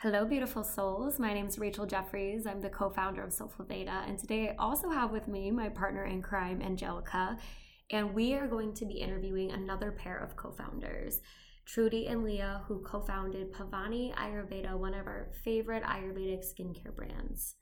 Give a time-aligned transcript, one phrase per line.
[0.00, 1.18] Hello, beautiful souls.
[1.18, 2.46] My name is Rachel Jeffries.
[2.46, 4.04] I'm the co founder of Soulful Veda.
[4.06, 7.38] And today I also have with me my partner in crime, Angelica.
[7.90, 11.22] And we are going to be interviewing another pair of co founders,
[11.64, 17.54] Trudy and Leah, who co founded Paavani Ayurveda, one of our favorite Ayurvedic skincare brands.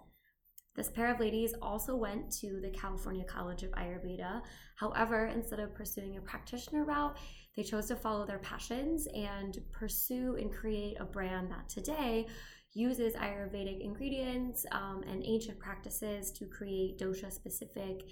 [0.75, 4.43] This pair of ladies also went to the California College of Ayurveda.
[4.75, 7.17] However, instead of pursuing a practitioner route,
[7.57, 12.27] they chose to follow their passions and pursue and create a brand that today
[12.73, 18.03] uses Ayurvedic ingredients um, and ancient practices to create dosha specific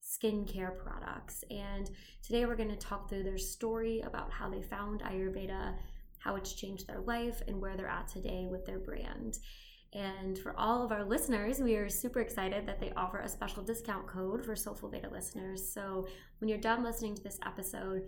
[0.00, 1.42] skincare products.
[1.50, 1.90] And
[2.22, 5.74] today we're going to talk through their story about how they found Ayurveda,
[6.20, 9.38] how it's changed their life, and where they're at today with their brand.
[9.92, 13.62] And for all of our listeners, we are super excited that they offer a special
[13.62, 15.72] discount code for Soulful Veda listeners.
[15.72, 16.06] So
[16.38, 18.02] when you're done listening to this episode,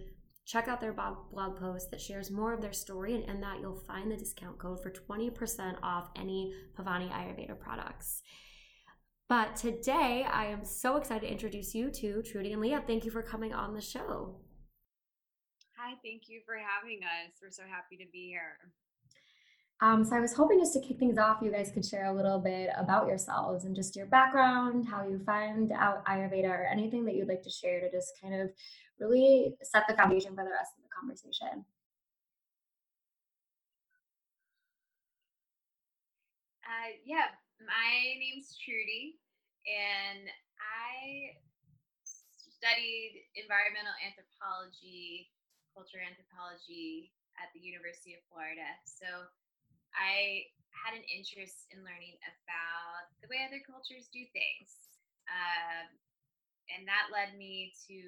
[0.45, 3.83] check out their blog post that shares more of their story, and in that you'll
[3.87, 8.23] find the discount code for 20% off any Paavani Ayurveda products.
[9.29, 12.83] But today, I am so excited to introduce you to Trudy and Leah.
[12.87, 14.41] Thank you for coming on the show.
[15.77, 17.33] Hi, thank you for having us.
[17.41, 18.57] We're so happy to be here.
[19.81, 22.13] Um, so I was hoping just to kick things off, you guys could share a
[22.13, 27.05] little bit about yourselves and just your background, how you find out Ayurveda, or anything
[27.05, 28.51] that you'd like to share to just kind of
[28.99, 31.65] really set the foundation for the rest of the conversation.
[36.67, 37.31] Uh, yeah,
[37.63, 39.23] my name's Trudy,
[39.63, 40.27] and
[40.59, 41.39] I
[42.03, 45.31] studied environmental anthropology,
[45.71, 48.67] culture anthropology at the University of Florida.
[48.83, 49.07] So
[49.99, 54.71] I had an interest in learning about the way other cultures do things.
[55.27, 55.91] Um,
[56.71, 57.99] and that led me to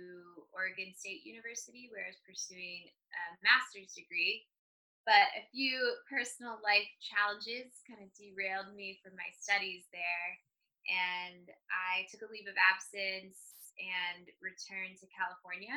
[0.52, 4.46] Oregon State University, where I was pursuing a master's degree.
[5.08, 10.28] But a few personal life challenges kind of derailed me from my studies there.
[10.86, 13.40] And I took a leave of absence
[13.80, 15.74] and returned to California.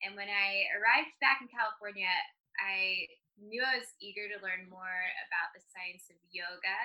[0.00, 2.10] And when I arrived back in California,
[2.56, 3.08] I
[3.40, 6.78] knew I was eager to learn more about the science of yoga.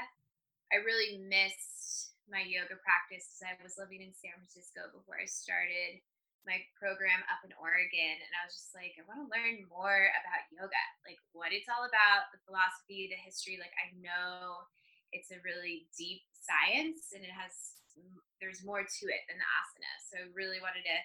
[0.74, 6.02] I really missed my yoga practice I was living in San Francisco before I started
[6.48, 8.16] my program up in Oregon.
[8.22, 11.68] And I was just like, I want to learn more about yoga, like what it's
[11.68, 13.59] all about, the philosophy, the history.
[13.59, 14.66] Like, I know
[15.12, 19.50] it's a really deep science and it has, mm, there's more to it than the
[19.50, 19.94] asana.
[20.06, 20.98] So I really wanted to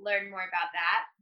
[0.00, 1.15] learn more about that.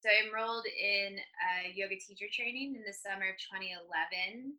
[0.00, 4.54] So I enrolled in a yoga teacher training in the summer of 2011.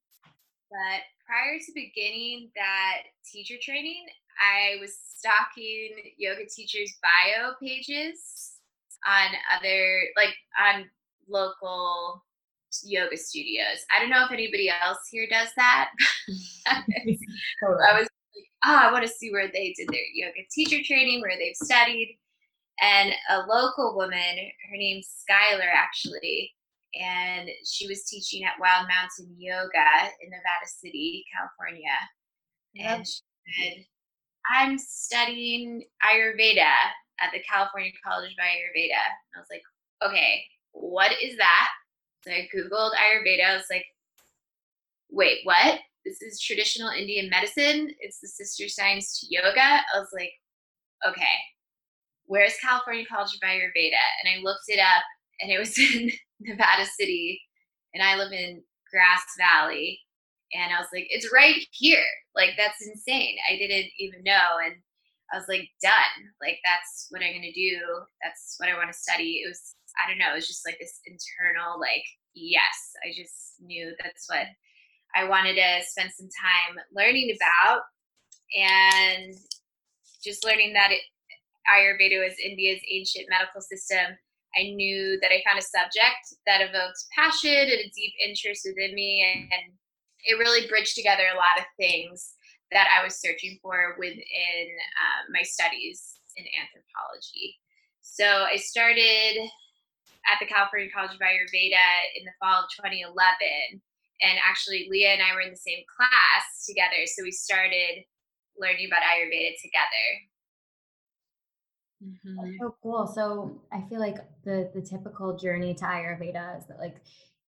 [0.70, 4.06] But prior to beginning that teacher training,
[4.38, 8.60] I was stalking yoga teachers' bio pages
[9.08, 10.86] on other, like on
[11.30, 12.24] local
[12.84, 13.80] yoga studios.
[13.96, 15.90] I don't know if anybody else here does that.
[16.68, 16.84] I
[17.96, 21.38] was like, oh, I want to see where they did their yoga teacher training, where
[21.38, 22.20] they've studied
[22.82, 24.36] and a local woman,
[24.70, 26.52] her name's Skylar actually,
[27.00, 31.90] and she was teaching at Wild Mountain Yoga in Nevada City, California.
[32.74, 32.98] Yep.
[32.98, 33.86] And she said,
[34.52, 36.72] I'm studying Ayurveda
[37.22, 38.92] at the California College of Ayurveda.
[38.96, 39.64] And I was like,
[40.06, 40.42] okay,
[40.72, 41.70] what is that?
[42.24, 43.46] So I Googled Ayurveda.
[43.46, 43.86] I was like,
[45.10, 45.80] wait, what?
[46.06, 47.94] This is traditional Indian medicine.
[48.00, 49.62] It's the sister science to yoga.
[49.94, 50.32] I was like,
[51.08, 51.24] okay,
[52.30, 54.06] where's California College of Ayurveda?
[54.22, 55.04] And I looked it up
[55.42, 57.42] and it was in Nevada City
[57.94, 60.00] and I live in Grass Valley.
[60.54, 62.06] And I was like, it's right here.
[62.36, 63.36] Like, that's insane.
[63.50, 64.58] I didn't even know.
[64.64, 64.76] And
[65.34, 66.22] I was like, done.
[66.42, 67.78] Like, that's what I'm going to do.
[68.24, 69.42] That's what I want to study.
[69.44, 73.62] It was, I don't know, it was just like this internal, like, yes, I just
[73.62, 74.46] knew that's what
[75.16, 77.82] I wanted to spend some time learning about.
[78.58, 79.34] And
[80.24, 81.02] just learning that it,
[81.68, 84.18] Ayurveda was India's ancient medical system,
[84.58, 88.96] I knew that I found a subject that evoked passion and a deep interest within
[88.96, 89.22] me.
[89.22, 89.74] And
[90.26, 92.34] it really bridged together a lot of things
[92.72, 94.66] that I was searching for within
[95.02, 97.58] um, my studies in anthropology.
[98.02, 99.50] So I started
[100.30, 101.86] at the California College of Ayurveda
[102.18, 103.16] in the fall of 2011.
[104.22, 107.06] And actually, Leah and I were in the same class together.
[107.06, 108.04] So we started
[108.60, 110.08] learning about Ayurveda together.
[112.00, 112.56] Mm-hmm.
[112.60, 113.08] so cool.
[113.08, 117.02] So I feel like the the typical journey to Ayurveda is that like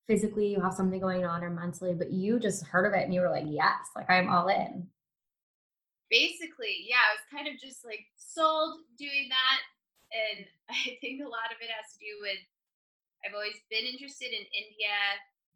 [0.06, 3.14] physically you have something going on or mentally, but you just heard of it and
[3.14, 4.88] you were like, yes, like I'm all in.
[6.10, 9.60] Basically, yeah, I was kind of just like sold doing that.
[10.10, 12.42] And I think a lot of it has to do with
[13.22, 14.96] I've always been interested in India.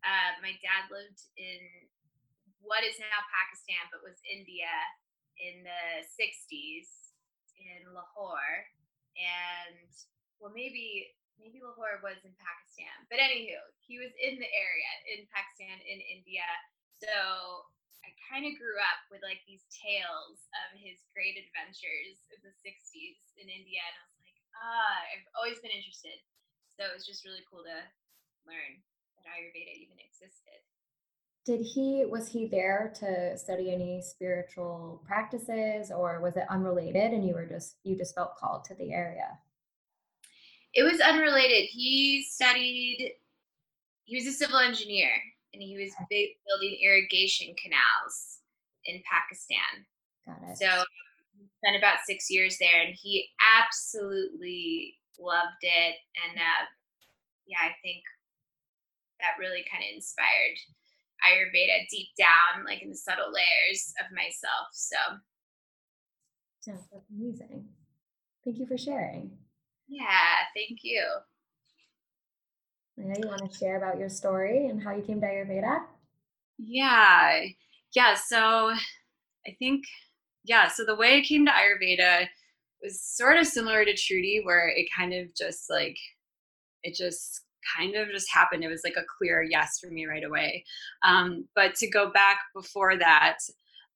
[0.05, 1.64] Uh, my dad lived in
[2.61, 4.70] what is now Pakistan, but was India
[5.40, 7.05] in the 60s
[7.58, 8.69] in Lahore.
[9.14, 9.90] And
[10.43, 15.26] well, maybe maybe Lahore was in Pakistan, but anywho, he was in the area in
[15.34, 16.46] Pakistan in India.
[17.02, 17.11] So
[18.06, 22.55] I kind of grew up with like these tales of his great adventures in the
[22.62, 26.20] 60s in India, and I was like, ah, I've always been interested.
[26.78, 27.81] So it was just really cool to
[28.46, 28.82] learn
[29.19, 30.61] that Ayurveda even existed.
[31.44, 37.26] Did he was he there to study any spiritual practices or was it unrelated and
[37.26, 39.38] you were just you just felt called to the area?
[40.73, 41.69] It was unrelated.
[41.70, 43.12] He studied
[44.05, 45.11] he was a civil engineer
[45.52, 48.38] and he was building irrigation canals
[48.87, 49.87] in Pakistan.
[50.26, 50.58] Got it.
[50.58, 50.85] So
[51.64, 55.97] spent about six years there, and he absolutely loved it.
[56.20, 56.64] And uh,
[57.47, 58.02] yeah, I think
[59.20, 60.58] that really kind of inspired
[61.26, 64.69] Ayurveda deep down, like in the subtle layers of myself.
[64.73, 64.97] So,
[66.67, 67.67] yeah, that's amazing.
[68.44, 69.31] Thank you for sharing.
[69.88, 71.03] Yeah, thank you.
[72.99, 75.81] I know you want to share about your story and how you came to Ayurveda.
[76.59, 77.41] Yeah,
[77.94, 78.15] yeah.
[78.15, 78.73] So
[79.47, 79.85] I think,
[80.44, 80.69] yeah.
[80.69, 82.29] So the way I came to Ayurveda
[82.82, 85.97] was sort of similar to Trudy, where it kind of just like,
[86.82, 87.41] it just
[87.76, 88.64] kind of just happened.
[88.64, 90.64] It was like a clear yes for me right away.
[91.06, 93.38] Um, but to go back before that,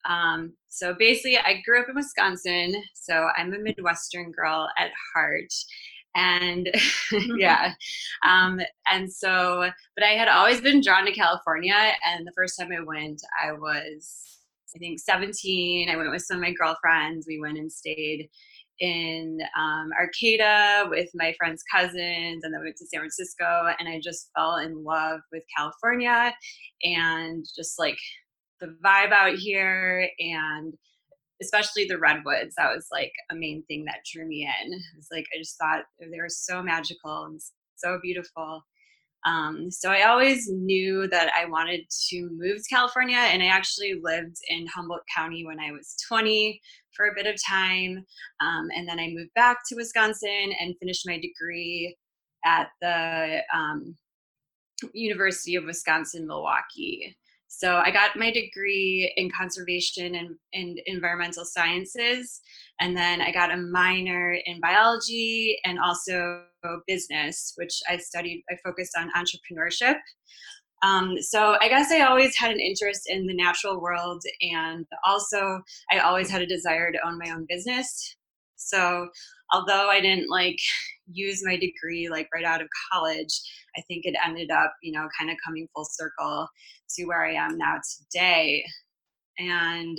[0.08, 5.52] um, so basically, I grew up in Wisconsin, so I'm a Midwestern girl at heart
[6.14, 6.70] and
[7.36, 7.74] yeah
[8.24, 8.60] um,
[8.90, 12.82] and so but i had always been drawn to california and the first time i
[12.82, 14.38] went i was
[14.74, 18.28] i think 17 i went with some of my girlfriends we went and stayed
[18.80, 23.88] in um, arcata with my friend's cousins and then we went to san francisco and
[23.88, 26.32] i just fell in love with california
[26.84, 27.98] and just like
[28.60, 30.74] the vibe out here and
[31.40, 34.72] especially the redwoods that was like a main thing that drew me in.
[34.96, 37.40] It's like i just thought they were so magical and
[37.76, 38.62] so beautiful
[39.26, 43.94] um, so i always knew that i wanted to move to california and i actually
[44.02, 46.60] lived in humboldt county when i was 20
[46.94, 48.04] for a bit of time
[48.40, 51.96] um, and then i moved back to wisconsin and finished my degree
[52.44, 53.96] at the um,
[54.92, 57.16] university of wisconsin milwaukee
[57.48, 62.42] so I got my degree in conservation and, and environmental sciences.
[62.80, 66.42] And then I got a minor in biology and also
[66.86, 69.96] business, which I studied, I focused on entrepreneurship.
[70.82, 75.60] Um, so I guess I always had an interest in the natural world, and also
[75.90, 78.16] I always had a desire to own my own business.
[78.56, 79.08] So
[79.52, 80.58] although I didn't like
[81.10, 83.40] use my degree like right out of college,
[83.76, 86.48] I think it ended up, you know, kind of coming full circle
[86.90, 88.64] to where I am now today.
[89.38, 89.98] And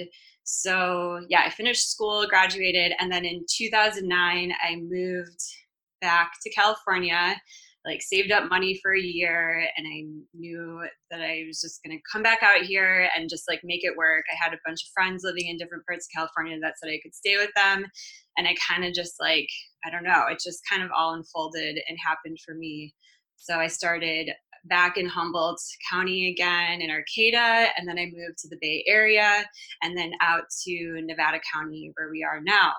[0.50, 5.42] so, yeah, I finished school, graduated, and then in 2009, I moved
[6.02, 7.36] back to California
[7.86, 10.04] like saved up money for a year and I
[10.38, 13.96] knew that I was just to come back out here and just like make it
[13.98, 14.26] work.
[14.32, 17.00] I had a bunch of friends living in different parts of California that said I
[17.02, 17.86] could stay with them
[18.38, 19.48] and I kind of just like
[19.86, 22.94] I don't know, it just kind of all unfolded and happened for me.
[23.40, 24.30] So I started
[24.66, 29.46] back in Humboldt County again in Arcata, and then I moved to the Bay Area
[29.82, 32.74] and then out to Nevada County where we are now.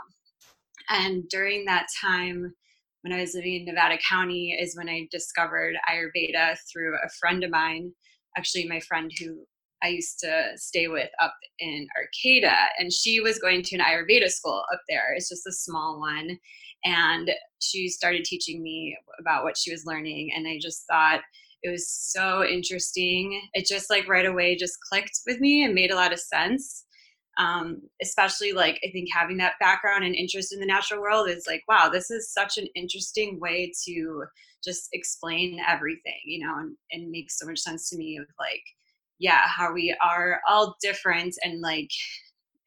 [0.91, 2.55] And during that time,
[3.01, 7.43] when I was living in Nevada County is when I discovered Ayurveda through a friend
[7.43, 7.93] of mine,
[8.37, 9.45] actually my friend who
[9.83, 14.29] I used to stay with up in Arcata, and she was going to an Ayurveda
[14.29, 15.15] school up there.
[15.17, 16.39] It's just a small one,
[16.85, 21.21] and she started teaching me about what she was learning, and I just thought
[21.63, 23.41] it was so interesting.
[23.53, 26.85] It just like right away just clicked with me and made a lot of sense
[27.41, 31.47] um, especially like i think having that background and interest in the natural world is
[31.47, 34.25] like wow this is such an interesting way to
[34.63, 38.63] just explain everything you know and, and makes so much sense to me of like
[39.19, 41.91] yeah how we are all different and like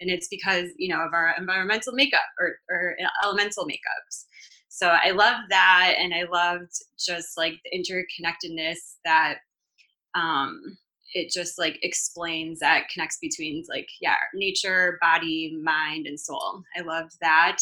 [0.03, 4.25] and it's because you know of our environmental makeup or, or elemental makeups.
[4.69, 9.37] So i loved that and i loved just like the interconnectedness that
[10.15, 10.77] um
[11.13, 16.63] it just like explains that connects between like yeah nature body mind and soul.
[16.75, 17.57] I loved that.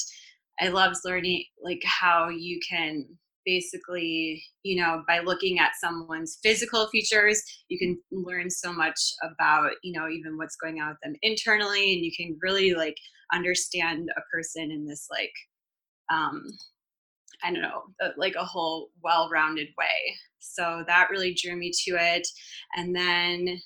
[0.59, 3.05] I loved learning like how you can
[3.45, 9.71] basically you know by looking at someone's physical features you can learn so much about
[9.83, 12.97] you know even what's going on with them internally and you can really like
[13.33, 15.33] understand a person in this like
[16.11, 16.43] um
[17.43, 17.83] I don't know,
[18.17, 20.15] like a whole well rounded way.
[20.39, 22.27] So that really drew me to it.
[22.75, 23.59] And then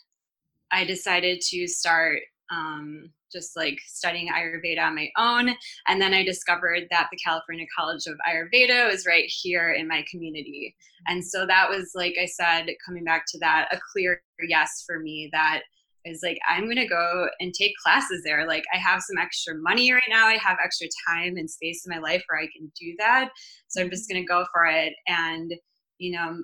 [0.71, 2.19] I decided to start
[2.51, 5.55] um, just like studying Ayurveda on my own.
[5.87, 10.05] And then I discovered that the California College of Ayurveda is right here in my
[10.09, 10.75] community.
[11.07, 14.99] And so that was, like I said, coming back to that, a clear yes for
[14.99, 15.61] me that
[16.05, 18.47] is like, I'm going to go and take classes there.
[18.47, 20.27] Like, I have some extra money right now.
[20.27, 23.29] I have extra time and space in my life where I can do that.
[23.67, 24.93] So I'm just going to go for it.
[25.07, 25.53] And,
[25.97, 26.43] you know,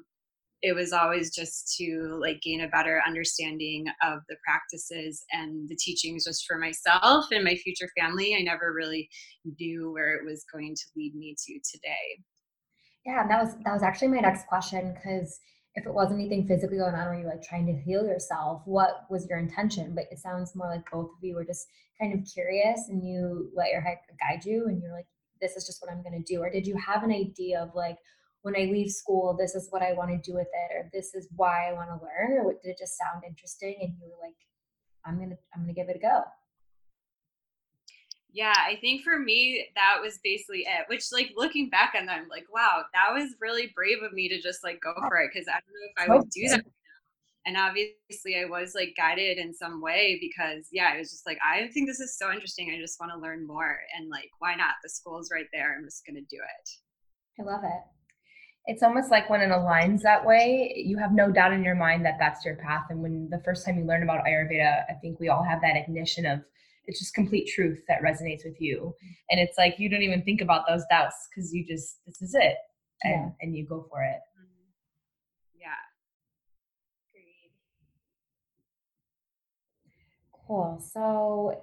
[0.61, 5.75] it was always just to like gain a better understanding of the practices and the
[5.75, 8.35] teachings just for myself and my future family.
[8.37, 9.09] I never really
[9.59, 12.23] knew where it was going to lead me to today.
[13.05, 15.39] Yeah that was that was actually my next question because
[15.73, 19.05] if it wasn't anything physically going on or you're like trying to heal yourself what
[19.09, 19.95] was your intention?
[19.95, 21.65] But it sounds more like both of you were just
[21.99, 25.07] kind of curious and you let your head guide you and you're like
[25.41, 26.39] this is just what i'm going to do.
[26.39, 27.97] Or did you have an idea of like
[28.43, 31.13] when I leave school, this is what I want to do with it, or this
[31.13, 34.21] is why I want to learn, or did it just sound interesting and you were
[34.21, 34.35] like,
[35.05, 36.23] I'm gonna I'm gonna give it a go?
[38.33, 40.87] Yeah, I think for me that was basically it.
[40.87, 44.29] Which like looking back on that, I'm like, wow, that was really brave of me
[44.29, 45.07] to just like go oh.
[45.07, 46.55] for it because I don't know if I would do that.
[46.55, 46.71] Right now.
[47.47, 51.39] And obviously I was like guided in some way because yeah, it was just like
[51.43, 52.71] I think this is so interesting.
[52.71, 54.75] I just want to learn more and like why not?
[54.83, 55.75] The school's right there.
[55.77, 56.69] I'm just gonna do it.
[57.39, 58.00] I love it
[58.65, 62.05] it's almost like when it aligns that way, you have no doubt in your mind
[62.05, 62.85] that that's your path.
[62.89, 65.75] And when the first time you learn about Ayurveda, I think we all have that
[65.75, 66.41] ignition of
[66.85, 68.93] it's just complete truth that resonates with you.
[69.29, 72.35] And it's like you don't even think about those doubts because you just, this is
[72.35, 72.55] it.
[73.03, 73.29] And, yeah.
[73.41, 74.19] and you go for it.
[74.39, 75.59] Mm-hmm.
[75.59, 75.69] Yeah.
[77.09, 77.51] Agreed.
[80.47, 80.83] Cool.
[80.93, 81.61] So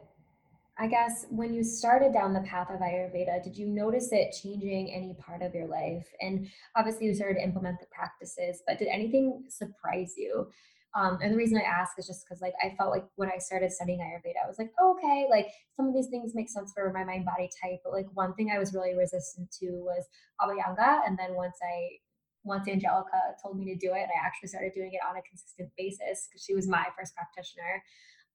[0.80, 4.92] I guess when you started down the path of Ayurveda, did you notice it changing
[4.94, 6.06] any part of your life?
[6.20, 10.47] And obviously, you started to implement the practices, but did anything surprise you?
[10.94, 13.38] Um, and the reason I ask is just because, like, I felt like when I
[13.38, 16.73] started studying Ayurveda, I was like, oh, okay, like some of these things make sense
[16.73, 17.80] for my mind body type.
[17.85, 20.06] But like one thing I was really resistant to was
[20.40, 21.99] Abhyanga, and then once I
[22.44, 25.70] once Angelica told me to do it, I actually started doing it on a consistent
[25.76, 27.82] basis because she was my first practitioner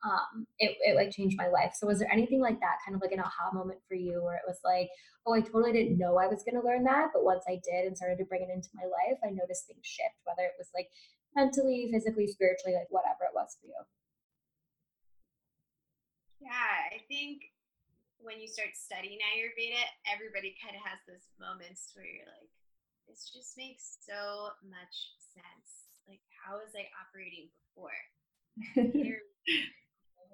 [0.04, 1.74] um, it, it like changed my life.
[1.76, 4.36] So was there anything like that, kind of like an aha moment for you where
[4.36, 4.90] it was like,
[5.26, 7.88] oh, I totally didn't know I was going to learn that, but once I did
[7.88, 10.68] and started to bring it into my life, I noticed things shift, whether it was
[10.76, 10.92] like
[11.36, 13.80] mentally, physically, spiritually, like whatever it was for you.
[16.44, 17.48] Yeah, I think
[18.20, 19.80] when you start studying Ayurveda,
[20.12, 22.52] everybody kind of has those moments where you're like,
[23.08, 25.88] this just makes so much sense.
[26.08, 27.96] Like, how was I operating before?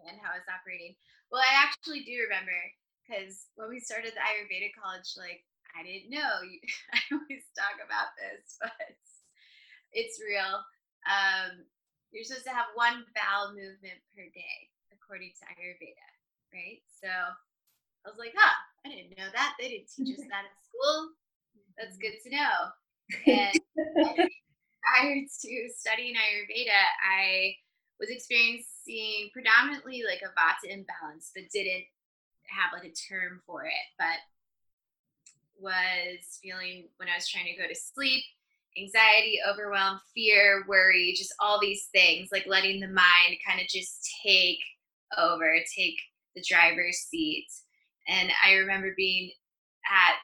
[0.08, 0.96] and how it's operating.
[1.32, 2.56] Well, I actually do remember
[3.04, 6.34] because when we started the Ayurveda college, like I didn't know.
[6.94, 8.98] I always talk about this, but
[9.94, 10.62] it's real.
[11.06, 11.66] Um,
[12.12, 14.58] you're supposed to have one bowel movement per day,
[14.94, 16.10] according to Ayurveda,
[16.54, 16.82] right?
[17.02, 19.54] So I was like, huh, I didn't know that.
[19.60, 21.14] They didn't teach us that at school.
[21.78, 22.58] That's good to know.
[23.26, 23.56] And
[24.84, 27.56] prior to studying Ayurveda, I
[28.00, 31.86] was experiencing predominantly like a vata imbalance, but didn't
[32.48, 34.18] have like a term for it, but
[35.60, 38.24] was feeling when I was trying to go to sleep,
[38.78, 44.10] anxiety, overwhelm, fear, worry, just all these things, like letting the mind kind of just
[44.24, 44.60] take
[45.18, 45.98] over, take
[46.36, 47.48] the driver's seat.
[48.08, 49.32] And I remember being
[49.88, 50.16] at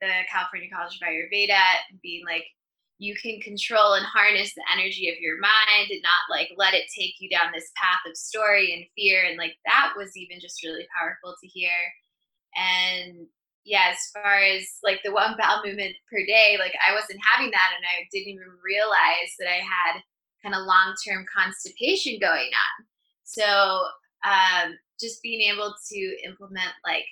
[0.00, 2.44] the California College of Ayurveda and being like,
[2.98, 6.84] you can control and harness the energy of your mind and not like let it
[6.94, 10.62] take you down this path of story and fear and like that was even just
[10.62, 11.74] really powerful to hear.
[12.56, 13.26] And
[13.64, 17.48] yeah as far as like the one bowel movement per day like i wasn't having
[17.48, 20.04] that and i didn't even realize that i had
[20.44, 22.76] kind of long-term constipation going on.
[23.24, 23.42] So
[24.22, 27.06] um, just being able to implement like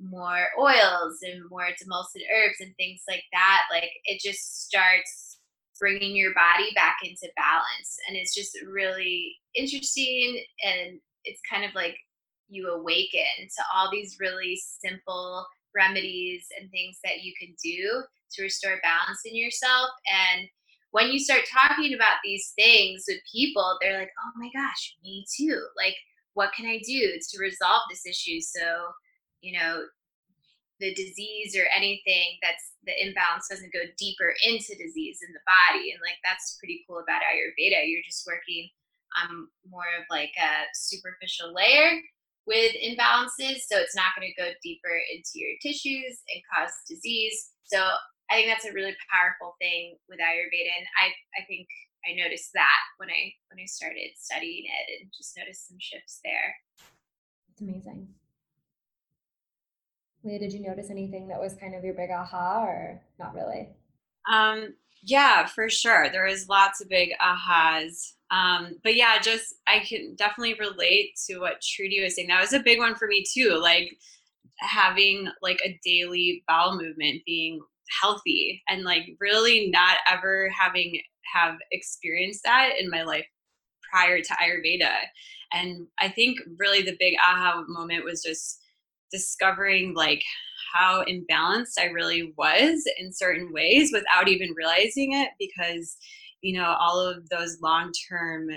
[0.00, 5.38] more oils and more demulcent herbs and things like that like it just starts
[5.78, 11.74] bringing your body back into balance and it's just really interesting and it's kind of
[11.74, 11.96] like
[12.48, 18.42] you awaken to all these really simple remedies and things that you can do to
[18.42, 19.88] restore balance in yourself
[20.32, 20.46] and
[20.92, 25.24] when you start talking about these things with people they're like oh my gosh me
[25.36, 25.96] too like
[26.34, 28.40] what can i do to resolve this issue?
[28.40, 28.60] So
[29.44, 29.84] you know
[30.80, 35.92] the disease or anything that's the imbalance doesn't go deeper into disease in the body
[35.92, 38.68] and like that's pretty cool about ayurveda you're just working
[39.22, 42.00] on more of like a superficial layer
[42.48, 47.52] with imbalances so it's not going to go deeper into your tissues and cause disease
[47.62, 47.78] so
[48.32, 51.68] i think that's a really powerful thing with ayurveda and i i think
[52.04, 56.20] I noticed that when I when I started studying it and just noticed some shifts
[56.22, 56.54] there.
[57.52, 58.08] It's amazing.
[60.24, 63.68] Leah, did you notice anything that was kind of your big aha or not really?
[64.32, 66.08] Um, yeah, for sure.
[66.10, 68.12] There was lots of big ahas.
[68.30, 72.28] Um, but yeah, just I can definitely relate to what Trudy was saying.
[72.28, 73.58] That was a big one for me too.
[73.60, 73.96] Like
[74.58, 77.60] having like a daily bowel movement being
[78.00, 81.00] healthy and like really not ever having
[81.34, 83.26] have experienced that in my life
[83.90, 84.94] prior to Ayurveda.
[85.52, 88.63] And I think really the big aha moment was just
[89.14, 90.22] discovering like
[90.74, 95.96] how imbalanced I really was in certain ways without even realizing it because
[96.42, 98.48] you know all of those long-term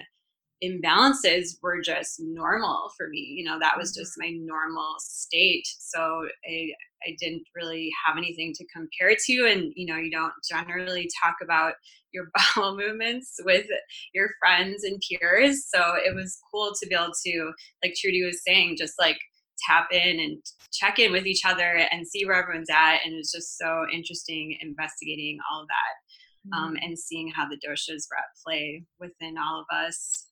[0.64, 4.34] imbalances were just normal for me you know that was just mm-hmm.
[4.34, 5.68] my normal state.
[5.80, 6.72] So I,
[7.06, 11.36] I didn't really have anything to compare to and you know you don't generally talk
[11.44, 11.74] about
[12.12, 13.68] your bowel movements with
[14.14, 15.68] your friends and peers.
[15.74, 17.52] So it was cool to be able to
[17.84, 19.20] like trudy was saying just like
[19.66, 20.42] tap in and
[20.74, 23.00] check in with each other and see where everyone's at.
[23.04, 26.76] And it was just so interesting investigating all of that um, mm-hmm.
[26.82, 30.28] and seeing how the doshas were at play within all of us.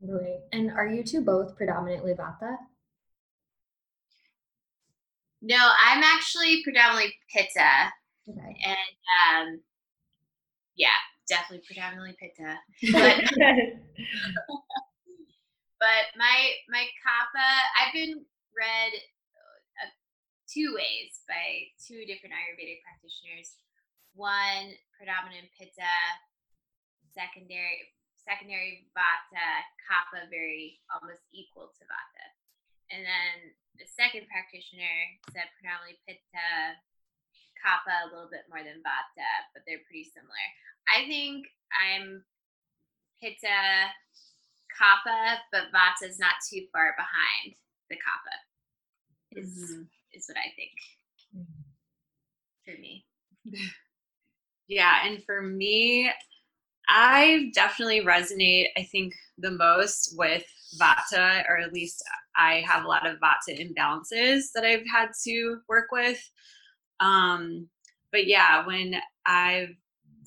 [0.00, 0.40] Right.
[0.52, 2.56] And are you two both predominantly Vata?
[5.40, 7.92] No, I'm actually predominantly Pitta.
[8.28, 8.56] Okay.
[8.64, 8.76] And
[9.28, 9.60] um,
[10.76, 10.88] yeah,
[11.28, 12.58] definitely predominantly Pitta.
[12.92, 13.16] But,
[15.80, 17.48] but my my kapha,
[17.80, 18.92] I've been read
[19.80, 19.88] uh,
[20.48, 23.56] two ways by two different Ayurvedic practitioners.
[24.12, 25.96] One predominant Pitta,
[27.16, 27.92] secondary
[28.22, 32.26] secondary Vata, Kapha very almost equal to Vata,
[32.92, 36.78] and then the second practitioner said predominantly Pitta,
[37.58, 40.46] Kapha a little bit more than Vata, but they're pretty similar.
[40.86, 42.22] I think I'm
[43.18, 43.90] Pitta,
[44.70, 47.56] Kapha, but Vata is not too far behind
[47.92, 49.82] the kapha is mm-hmm.
[50.12, 50.72] is what I think
[51.36, 51.62] mm-hmm.
[52.64, 53.04] for me.
[54.68, 56.10] Yeah, and for me,
[56.88, 58.68] I definitely resonate.
[58.76, 60.44] I think the most with
[60.80, 62.02] Vata, or at least
[62.36, 66.18] I have a lot of Vata imbalances that I've had to work with.
[67.00, 67.68] Um,
[68.12, 68.94] but yeah, when
[69.26, 69.74] I've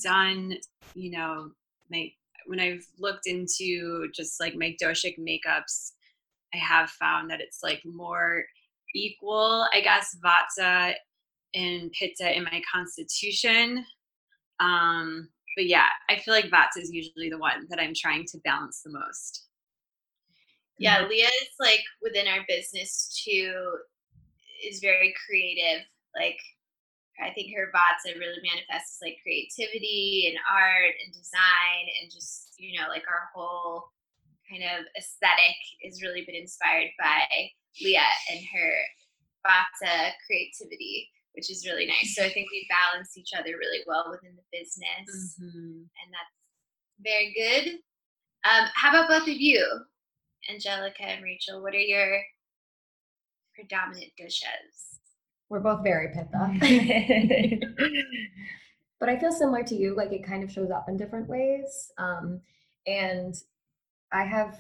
[0.03, 0.53] done,
[0.93, 1.49] you know,
[1.89, 2.11] my
[2.45, 5.93] when I've looked into just like my doshic makeups
[6.55, 8.43] I have found that it's like more
[8.95, 10.93] equal, I guess, Vata
[11.53, 13.85] and Pitta in my constitution.
[14.59, 18.39] Um, but yeah, I feel like Vata is usually the one that I'm trying to
[18.43, 19.47] balance the most.
[20.77, 21.09] Yeah, mm-hmm.
[21.09, 23.53] Leah is like within our business too,
[24.65, 25.85] is very creative.
[26.15, 26.39] Like,
[27.21, 32.79] I think her Vata really manifests like creativity and art and design and just, you
[32.79, 33.85] know, like our whole
[34.49, 37.21] kind of aesthetic has really been inspired by
[37.81, 38.73] Leah and her
[39.45, 42.15] Vata creativity, which is really nice.
[42.15, 45.85] So I think we balance each other really well within the business, mm-hmm.
[45.85, 46.35] and that's
[47.01, 47.79] very good.
[48.45, 49.65] Um, how about both of you,
[50.49, 51.61] Angelica and Rachel?
[51.61, 52.21] What are your
[53.55, 54.97] predominant doshas?
[55.49, 56.57] We're both very pitta.
[58.99, 61.91] but I feel similar to you, like it kind of shows up in different ways.
[61.97, 62.41] Um,
[62.87, 63.35] and
[64.15, 64.59] I have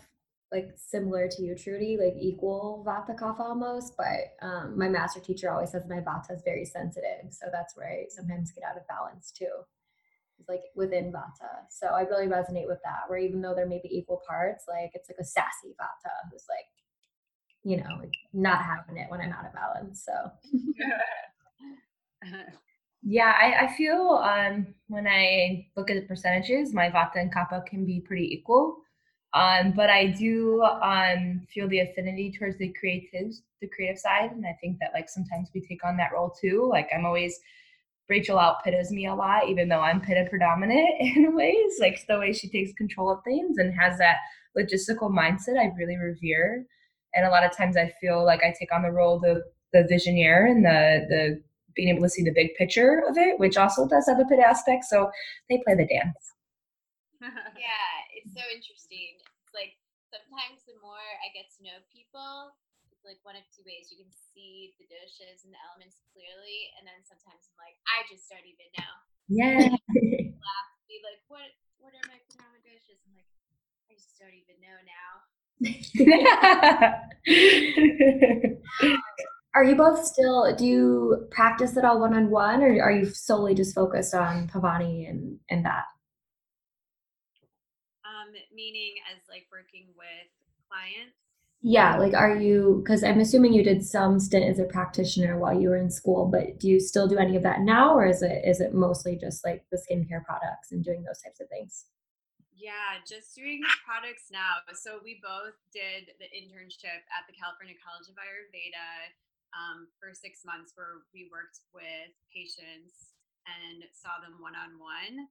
[0.51, 5.49] like similar to you, Trudy, like equal Vata Kapha almost, but um, my master teacher
[5.49, 7.31] always says my Vata is very sensitive.
[7.31, 9.51] So that's where I sometimes get out of balance too.
[10.37, 11.63] It's like within Vata.
[11.69, 14.91] So I really resonate with that, where even though there may be equal parts, like
[14.93, 16.65] it's like a sassy Vata who's like,
[17.63, 20.05] you know, like not having it when I'm out of balance.
[20.05, 20.11] So
[23.07, 27.63] Yeah, I, I feel um, when I look at the percentages, my Vata and Kapha
[27.65, 28.77] can be pretty equal.
[29.35, 34.45] Um, but I do um, feel the affinity towards the creative, the creative side, and
[34.45, 36.67] I think that like sometimes we take on that role too.
[36.71, 37.37] Like I'm always
[38.07, 41.73] Rachel out pittas me a lot, even though I'm pitta predominant in ways.
[41.81, 44.17] Like the way she takes control of things and has that
[44.57, 46.65] logistical mindset, I really revere.
[47.13, 49.43] And a lot of times I feel like I take on the role of the
[49.73, 51.43] the visionaire and the the
[51.75, 54.39] being able to see the big picture of it, which also does have a pit
[54.39, 54.85] aspect.
[54.85, 55.11] So
[55.49, 56.35] they play the dance.
[57.21, 57.29] yeah,
[58.03, 58.04] it's
[58.35, 59.79] so interesting It's like
[60.11, 62.51] sometimes the more I get to know people,
[62.91, 63.87] it's like one of two ways.
[63.87, 68.03] You can see the doshas and the elements clearly, and then sometimes I'm like, I
[68.11, 68.93] just don't even know.
[69.31, 69.71] Yeah.
[70.43, 71.47] laugh, be like, what
[71.79, 72.99] what are my pajama dishes?
[73.07, 73.31] I'm like,
[73.87, 75.23] I just don't even know now.
[79.55, 83.05] are you both still do you practice it all one on one or are you
[83.05, 85.85] solely just focused on Paavani and and that?
[88.53, 90.29] Meaning as like working with
[90.67, 91.15] clients.
[91.61, 95.59] Yeah, like are you because I'm assuming you did some stint as a practitioner while
[95.59, 98.21] you were in school, but do you still do any of that now or is
[98.21, 101.85] it is it mostly just like the skincare products and doing those types of things?
[102.53, 104.61] Yeah, just doing products now.
[104.77, 109.11] So we both did the internship at the California College of Ayurveda
[109.57, 115.29] um, for six months where we worked with patients and saw them one on one.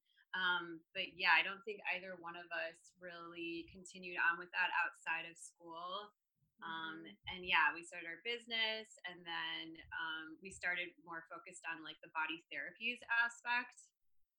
[0.95, 5.27] But yeah, I don't think either one of us really continued on with that outside
[5.27, 6.15] of school.
[6.63, 7.03] Um,
[7.35, 11.99] and yeah, we started our business and then um, we started more focused on like
[12.01, 13.91] the body therapies aspect.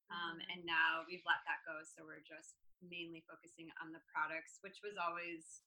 [0.08, 1.84] Um, and now we've let that go.
[1.84, 5.65] So we're just mainly focusing on the products, which was always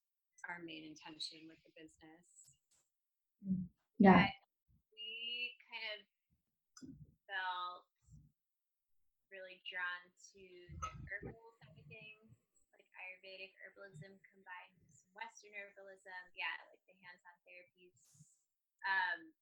[0.49, 2.27] our main intention with the business.
[3.99, 4.31] Yeah.
[4.95, 6.01] we kind of
[7.27, 7.87] felt
[9.31, 9.98] really drawn
[10.83, 12.31] herbal of things,
[12.75, 16.23] like Ayurvedic herbalism combined with some Western herbalism.
[16.39, 17.99] Yeah, like the hands-on therapies.
[18.87, 19.35] Um,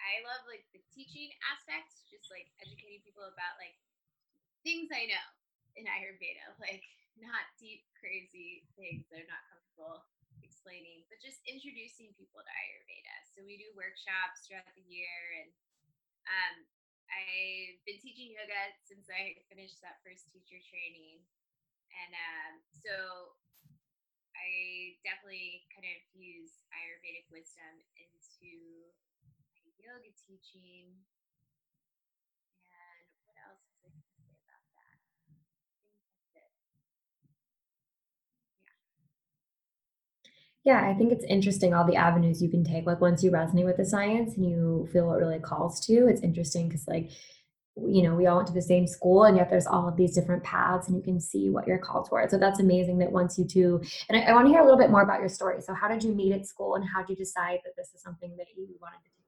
[0.00, 3.76] I love like the teaching aspects, just like educating people about like
[4.64, 5.26] things I know
[5.76, 6.82] in Ayurveda, like
[7.20, 10.08] not deep, crazy things that I'm not comfortable
[10.40, 13.14] explaining, but just introducing people to Ayurveda.
[13.36, 15.48] So we do workshops throughout the year, and
[16.26, 16.54] um,
[17.20, 21.20] I've been teaching yoga since I finished that first teacher training,
[21.92, 23.36] and um, so
[24.36, 28.90] I definitely kind of use Ayurvedic wisdom into
[29.54, 31.04] my yoga teaching.
[32.68, 34.96] And what else is I going to say about that?
[34.96, 35.44] I think
[36.32, 36.52] that's it.
[40.64, 42.86] Yeah, I think it's interesting all the avenues you can take.
[42.86, 46.20] Like once you resonate with the science and you feel what really calls to it's
[46.20, 47.10] interesting because like
[47.76, 50.14] you know, we all went to the same school and yet there's all of these
[50.14, 52.32] different paths and you can see what you're called towards.
[52.32, 54.78] So that's amazing that once you two and I, I want to hear a little
[54.78, 55.60] bit more about your story.
[55.62, 58.02] So how did you meet at school and how did you decide that this is
[58.02, 59.20] something that you wanted to take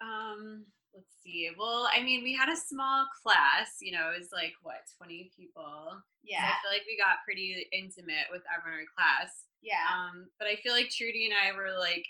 [0.00, 0.64] Um,
[0.98, 1.48] let's see.
[1.58, 5.30] Well, I mean, we had a small class, you know, it was like what, 20
[5.36, 5.62] people.
[5.94, 9.30] So Yeah, I feel like we got pretty intimate with everyone in our class.
[9.62, 9.86] yeah.
[9.94, 12.04] Um, but I feel like Trudy and I were like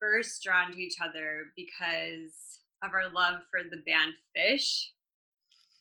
[0.00, 4.88] first drawn to each other because of our love for the band Phish.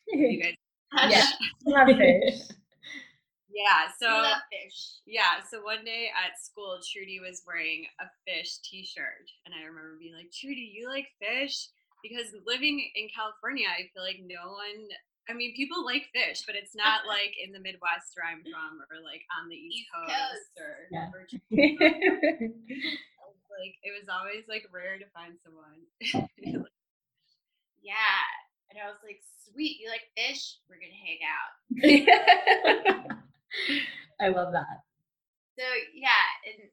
[0.08, 0.56] You guys,
[1.12, 1.26] Yeah.
[1.66, 2.52] Love Phish.
[3.50, 3.90] yeah.
[4.00, 4.08] So
[4.54, 5.00] Phish.
[5.06, 9.98] yeah, so one day at school, Trudy was wearing a Phish T-shirt, and I remember
[10.00, 11.68] being like, "Trudy, you like Phish?"
[12.06, 14.86] Because living in California, I feel like no one.
[15.26, 18.78] I mean, people like Phish, but it's not like in the Midwest where I'm from,
[18.94, 20.54] or like on the East, East Coast, Coast.
[20.62, 21.10] or, Yeah.
[21.10, 21.26] or
[23.58, 25.82] like it was always like rare to find someone.
[27.82, 28.22] Yeah.
[28.74, 30.58] And I was like, sweet, you like Phish?
[30.66, 31.54] We're gonna hang out.
[34.20, 34.82] I love that.
[35.58, 35.64] So
[35.94, 36.70] yeah, and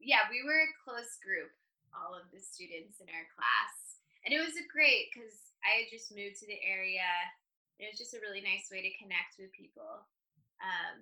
[0.00, 1.54] yeah, we were a close group,
[1.94, 3.72] all of the students in our class.
[4.24, 7.04] And it was great because I had just moved to the area.
[7.78, 10.06] It was just a really nice way to connect with people,
[10.64, 10.96] um,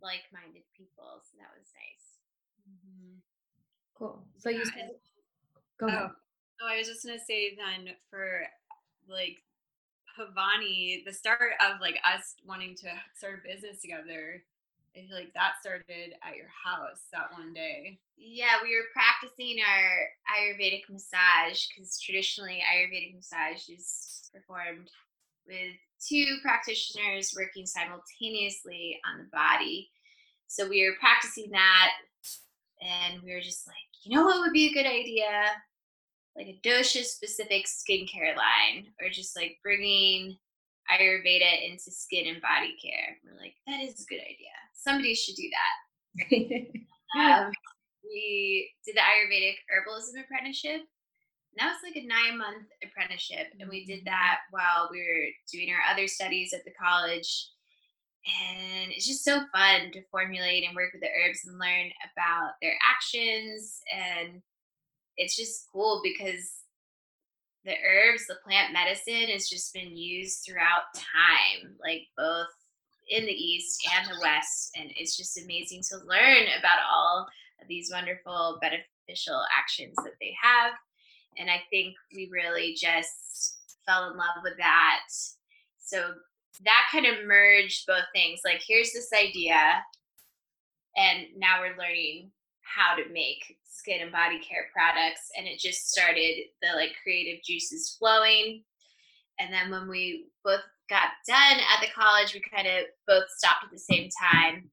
[0.00, 1.20] like-minded people.
[1.24, 2.06] So that was nice.
[3.94, 4.24] Cool.
[4.38, 4.90] So you Yeah, said,
[5.78, 6.10] go ahead.
[6.10, 6.10] Oh,
[6.62, 8.46] oh, I was just gonna say then for
[9.08, 9.42] like
[10.16, 14.44] Paavani, the start of like us wanting to start a business together,
[14.94, 17.98] I feel like that started at your house that one day.
[18.16, 24.90] Yeah, we were practicing our Ayurvedic massage because traditionally Ayurvedic massage is performed
[25.46, 25.74] with
[26.06, 29.90] two practitioners working simultaneously on the body.
[30.46, 31.92] So we were practicing that
[32.82, 35.52] and we were just like, you know what would be a good idea?
[36.36, 40.36] Like a dosha specific skincare line or just like bringing
[40.90, 43.16] Ayurveda into skin and body care.
[43.24, 44.54] We're like, that is a good idea.
[44.74, 45.82] Somebody should do that
[47.18, 47.52] um,
[48.04, 50.80] we did the Ayurvedic herbalism apprenticeship.
[50.80, 53.48] And that was like a nine month apprenticeship.
[53.58, 57.48] And we did that while we were doing our other studies at the college.
[58.24, 62.52] And it's just so fun to formulate and work with the herbs and learn about
[62.60, 63.80] their actions.
[63.92, 64.42] And
[65.16, 66.61] it's just cool because
[67.64, 72.48] the herbs, the plant medicine has just been used throughout time, like both
[73.08, 74.72] in the East and the West.
[74.76, 77.26] And it's just amazing to learn about all
[77.60, 80.72] of these wonderful beneficial actions that they have.
[81.38, 85.00] And I think we really just fell in love with that.
[85.78, 86.14] So
[86.64, 88.40] that kind of merged both things.
[88.44, 89.82] Like, here's this idea,
[90.96, 92.30] and now we're learning
[92.74, 95.30] how to make skin and body care products.
[95.36, 98.62] And it just started the like creative juices flowing.
[99.38, 103.64] And then when we both got done at the college, we kind of both stopped
[103.64, 104.70] at the same time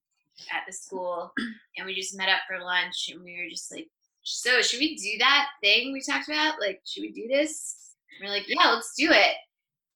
[0.53, 1.33] at the school
[1.77, 3.88] and we just met up for lunch and we were just like,
[4.23, 6.59] so should we do that thing we talked about?
[6.59, 7.93] Like, should we do this?
[8.19, 9.35] And we're like, yeah, let's do it.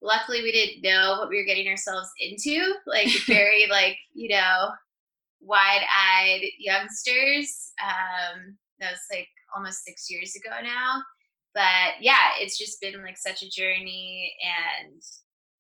[0.02, 2.74] Luckily, we didn't know what we were getting ourselves into.
[2.86, 4.72] Like, very, like, you know,
[5.46, 7.72] wide eyed youngsters.
[7.82, 11.02] Um, that was like almost six years ago now.
[11.54, 15.02] But yeah, it's just been like such a journey and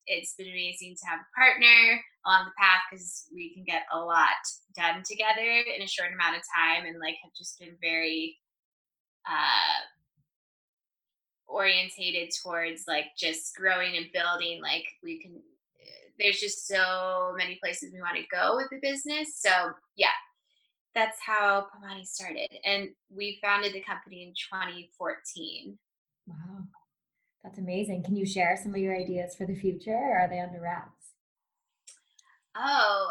[0.07, 3.99] it's been amazing to have a partner along the path because we can get a
[3.99, 4.41] lot
[4.75, 8.37] done together in a short amount of time and like have just been very
[9.27, 9.79] uh
[11.47, 15.39] orientated towards like just growing and building like we can
[16.19, 19.49] there's just so many places we want to go with the business so
[19.95, 20.07] yeah.
[20.95, 25.77] That's how Paavani started and we founded the company in 2014
[26.27, 26.35] wow.
[27.43, 28.03] That's amazing.
[28.03, 31.13] Can you share some of your ideas for the future or are they under wraps?
[32.55, 33.07] Oh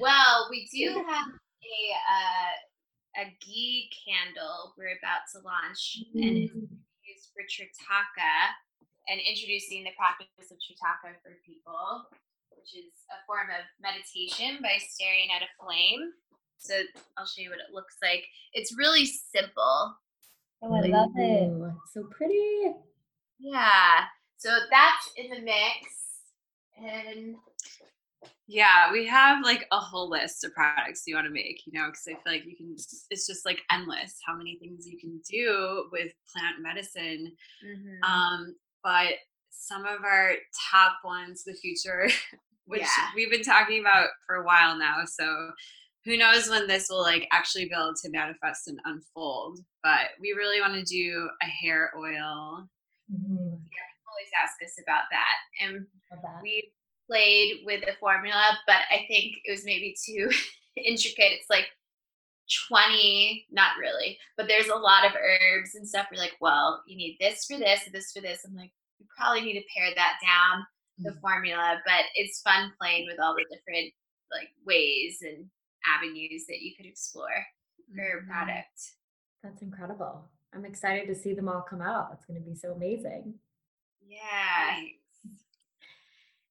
[0.00, 1.78] well we do have a
[2.10, 6.22] uh, a ghee candle we're about to launch mm-hmm.
[6.22, 6.66] and it's mm.
[7.06, 8.54] used for Trataka
[9.08, 12.08] and introducing the practice of Trataka for people,
[12.64, 16.12] which is a form of meditation by staring at a flame.
[16.56, 16.74] So
[17.18, 18.24] I'll show you what it looks like.
[18.54, 19.94] It's really simple.
[20.62, 21.74] Oh, I love it.
[21.92, 22.72] So pretty.
[23.38, 24.04] Yeah.
[24.38, 26.22] So that's in the mix.
[26.78, 27.36] And
[28.46, 31.88] yeah, we have like a whole list of products you want to make, you know,
[31.88, 32.74] because I feel like you can,
[33.10, 37.32] it's just like endless how many things you can do with plant medicine.
[37.62, 38.10] Mm-hmm.
[38.10, 39.16] Um, but
[39.50, 40.32] some of our
[40.70, 42.08] top ones, the future,
[42.66, 43.08] which yeah.
[43.14, 44.98] we've been talking about for a while now.
[45.06, 45.50] So
[46.04, 49.60] who knows when this will like actually be able to manifest and unfold.
[49.82, 52.68] But we really want to do a hair oil.
[53.12, 53.36] Mm-hmm.
[53.36, 55.66] Yeah, always ask us about that.
[55.66, 56.42] And that.
[56.42, 56.72] we
[57.08, 60.30] played with the formula, but I think it was maybe too
[60.76, 61.32] intricate.
[61.32, 61.66] It's like
[62.68, 66.06] 20, not really, but there's a lot of herbs and stuff.
[66.12, 68.44] We're like, well, you need this for this, this for this.
[68.46, 70.64] I'm like, you probably need to pare that down,
[70.98, 71.20] the mm-hmm.
[71.20, 73.92] formula, but it's fun playing with all the different
[74.32, 75.46] like ways and
[75.84, 77.44] avenues that you could explore
[77.94, 78.30] for your mm-hmm.
[78.30, 78.92] product.
[79.42, 80.30] That's incredible.
[80.54, 82.10] I'm excited to see them all come out.
[82.14, 83.34] It's going to be so amazing.
[84.06, 84.80] Yeah.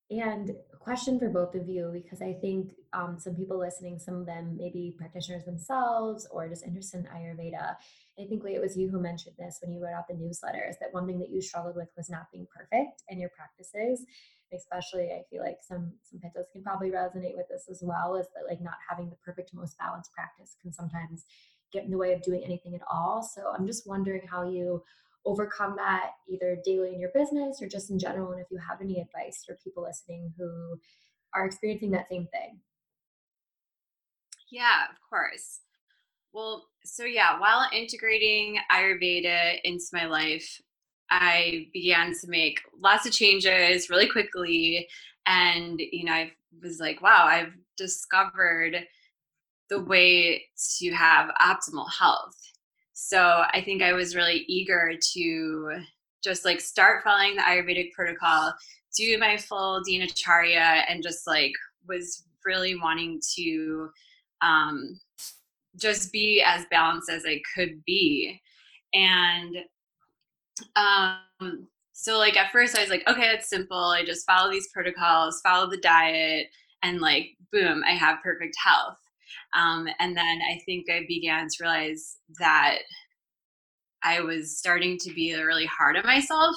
[0.10, 4.26] And question for both of you, because I think um, some people listening, some of
[4.26, 7.76] them maybe practitioners themselves or just interested in Ayurveda.
[8.20, 10.78] I think Lee, it was you who mentioned this when you wrote out the newsletters
[10.80, 14.06] that one thing that you struggled with was not being perfect in your practices.
[14.54, 18.16] Especially, I feel like some some pittas can probably resonate with this as well.
[18.16, 21.26] Is that like not having the perfect, most balanced practice can sometimes
[21.72, 23.24] get in the way of doing anything at all.
[23.24, 24.84] So I'm just wondering how you
[25.26, 28.82] overcome that either daily in your business or just in general and if you have
[28.82, 30.78] any advice for people listening who
[31.34, 32.60] are experiencing that same thing
[34.52, 35.62] yeah of course
[36.34, 40.62] well so yeah while integrating ayurveda into my life
[41.10, 44.88] i began to make lots of changes really quickly
[45.26, 48.86] and you know i was like wow i've discovered
[49.70, 50.44] the way
[50.78, 52.38] to have optimal health.
[52.94, 55.82] So I think I was really eager to
[56.24, 58.54] just like start following the Ayurvedic protocol,
[58.96, 61.54] do my full Dinacharya, and just like
[61.88, 63.90] was really wanting to
[64.42, 65.00] um,
[65.78, 68.42] just be as balanced as I could be.
[68.94, 69.56] And
[70.76, 73.78] um, so, like, at first, I was like, okay, it's simple.
[73.78, 76.48] I just follow these protocols, follow the diet,
[76.84, 78.98] and like, boom, I have perfect health.
[79.56, 82.80] Um, and then I think I began to realize that
[84.04, 86.56] I was starting to be really hard on myself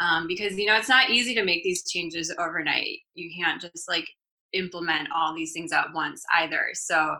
[0.00, 2.98] um, because, you know, it's not easy to make these changes overnight.
[3.14, 4.08] You can't just like
[4.52, 6.68] implement all these things at once either.
[6.74, 7.16] So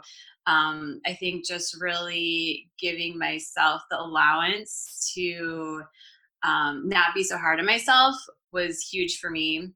[0.46, 5.82] um, I think just really giving myself the allowance to
[6.42, 8.14] um, not be so hard on myself
[8.52, 9.72] was huge for me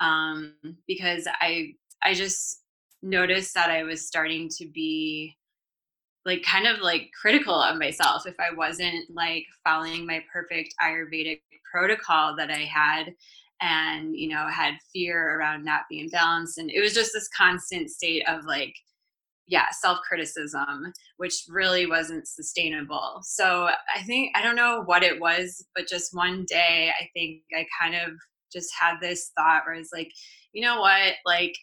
[0.00, 0.54] um,
[0.86, 2.62] because I I just
[3.02, 5.36] noticed that I was starting to be
[6.24, 11.40] like kind of like critical of myself if I wasn't like following my perfect Ayurvedic
[11.72, 13.14] protocol that I had
[13.62, 17.88] and you know had fear around not being balanced and it was just this constant
[17.88, 18.74] state of like
[19.46, 25.64] yeah self-criticism which really wasn't sustainable so i think i don't know what it was
[25.74, 28.12] but just one day i think i kind of
[28.52, 30.10] just had this thought where it's like
[30.52, 31.54] you know what like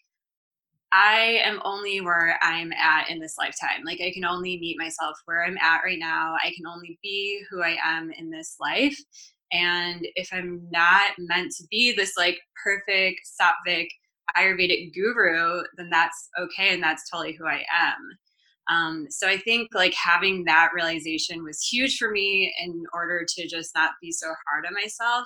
[0.91, 3.83] I am only where I'm at in this lifetime.
[3.85, 6.33] Like I can only meet myself where I'm at right now.
[6.43, 8.97] I can only be who I am in this life.
[9.51, 13.88] And if I'm not meant to be this like perfect sattvic
[14.38, 17.97] Ayurvedic guru, then that's okay and that's totally who I am.
[18.69, 23.47] Um, so I think like having that realization was huge for me in order to
[23.47, 25.25] just not be so hard on myself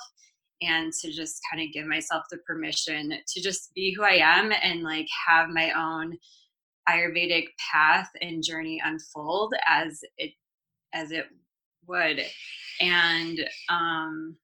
[0.62, 4.53] and to just kind of give myself the permission to just be who I am
[4.63, 6.17] and like have my own
[6.88, 10.31] Ayurvedic path and journey unfold as it
[10.93, 11.27] as it
[11.87, 12.21] would.
[12.81, 14.37] And um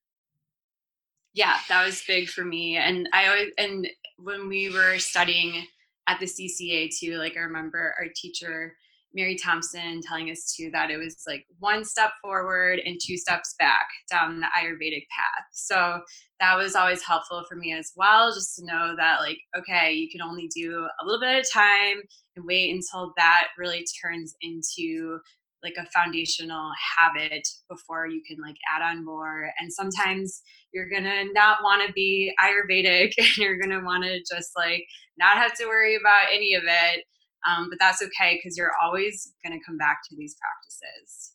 [1.33, 2.77] yeah, that was big for me.
[2.77, 5.65] And I always and when we were studying
[6.07, 8.73] at the CCA too, like I remember our teacher
[9.13, 13.55] Mary Thompson telling us too that it was like one step forward and two steps
[13.57, 15.45] back down the Ayurvedic path.
[15.51, 16.01] So
[16.39, 20.09] that was always helpful for me as well, just to know that, like, okay, you
[20.09, 22.01] can only do a little bit at a time
[22.35, 25.19] and wait until that really turns into
[25.63, 30.41] like a foundational habit before you can like add on more and sometimes
[30.73, 34.85] you're gonna not want to be ayurvedic and you're gonna want to just like
[35.17, 37.03] not have to worry about any of it
[37.47, 41.33] um, but that's okay because you're always to come back to these practices.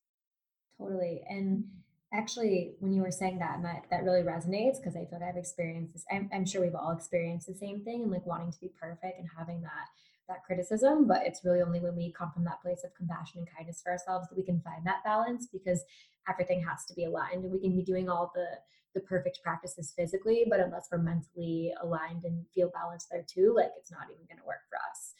[0.78, 1.22] Totally.
[1.28, 1.64] And
[2.12, 5.36] actually, when you were saying that, that, that really resonates because I feel like I've
[5.36, 6.04] experienced this.
[6.10, 9.18] I'm, I'm sure we've all experienced the same thing and like wanting to be perfect
[9.18, 9.88] and having that
[10.28, 13.48] that criticism but it's really only when we come from that place of compassion and
[13.56, 15.82] kindness for ourselves that we can find that balance because
[16.28, 18.46] everything has to be aligned and we can be doing all the
[18.94, 23.70] the perfect practices physically but unless we're mentally aligned and feel balanced there too like
[23.76, 25.14] it's not even going to work for us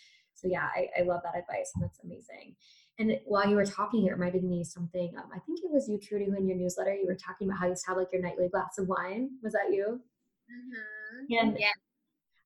[0.44, 2.54] so yeah, I, I love that advice and that's amazing.
[2.98, 5.14] And while you were talking, it reminded me something.
[5.16, 7.58] Um, I think it was you, Trudy, who in your newsletter you were talking about
[7.58, 9.30] how you used to have like your nightly glass of wine.
[9.42, 10.00] Was that you?
[10.50, 11.46] Mm-hmm.
[11.46, 11.70] And yeah.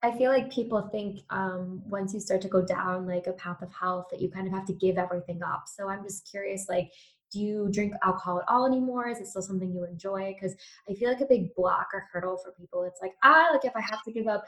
[0.03, 3.63] I feel like people think um, once you start to go down like a path
[3.63, 5.65] of health that you kind of have to give everything up.
[5.67, 6.93] So I'm just curious, like,
[7.33, 9.09] do you drink alcohol at all anymore?
[9.09, 10.35] Is it still something you enjoy?
[10.35, 10.57] Because
[10.89, 12.85] I feel like a big block or hurdle for people.
[12.85, 14.45] It's like, ah, like if I have to give up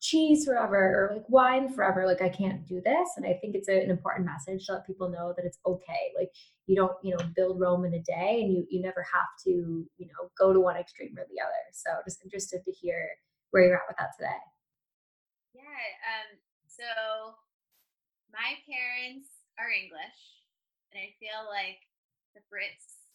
[0.00, 3.68] cheese forever or like wine forever like i can't do this and i think it's
[3.68, 6.30] a, an important message to let people know that it's okay like
[6.66, 9.50] you don't you know build rome in a day and you you never have to
[9.50, 13.08] you know go to one extreme or the other so just interested to hear
[13.52, 14.36] where you're at with that today
[15.56, 16.28] yeah um
[16.68, 16.86] so
[18.28, 20.20] my parents are english
[20.92, 21.80] and i feel like
[22.36, 23.08] the brits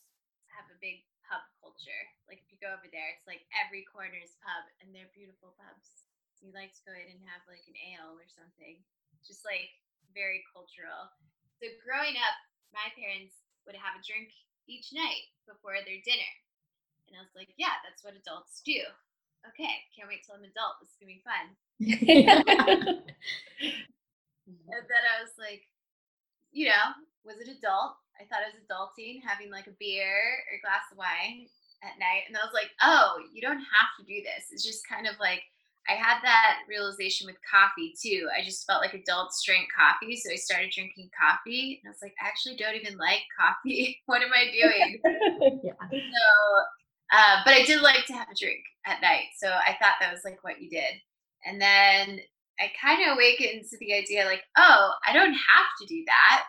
[0.50, 4.18] have a big pub culture like if you go over there it's like every corner
[4.18, 6.02] is pub and they're beautiful pubs
[6.42, 8.82] you like to go in and have like an ale or something.
[9.22, 9.70] Just like
[10.12, 11.14] very cultural.
[11.62, 12.38] So growing up,
[12.74, 13.38] my parents
[13.70, 14.34] would have a drink
[14.66, 16.34] each night before their dinner.
[17.06, 18.82] And I was like, yeah, that's what adults do.
[19.48, 20.78] Okay, can't wait till I'm adult.
[20.80, 21.46] This is gonna be fun.
[24.62, 25.66] and then I was like,
[26.52, 26.94] you know,
[27.26, 27.98] was it adult?
[28.20, 31.50] I thought it was adulting, having like a beer or a glass of wine
[31.82, 32.30] at night.
[32.30, 34.54] And I was like, oh, you don't have to do this.
[34.54, 35.42] It's just kind of like
[35.90, 38.30] I had that realization with coffee too.
[38.38, 42.02] I just felt like adults drank coffee, so I started drinking coffee, and I was
[42.02, 44.00] like, I actually don't even like coffee.
[44.06, 45.02] what am I doing?
[45.64, 45.74] yeah.
[45.90, 45.98] So,
[47.12, 50.14] uh, but I did like to have a drink at night, so I thought that
[50.14, 50.94] was like what you did.
[51.46, 52.20] And then
[52.60, 56.44] I kind of awakened to the idea, like, oh, I don't have to do that.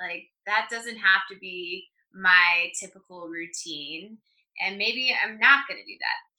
[0.00, 4.18] Like that doesn't have to be my typical routine,
[4.64, 6.30] and maybe I'm not going to do that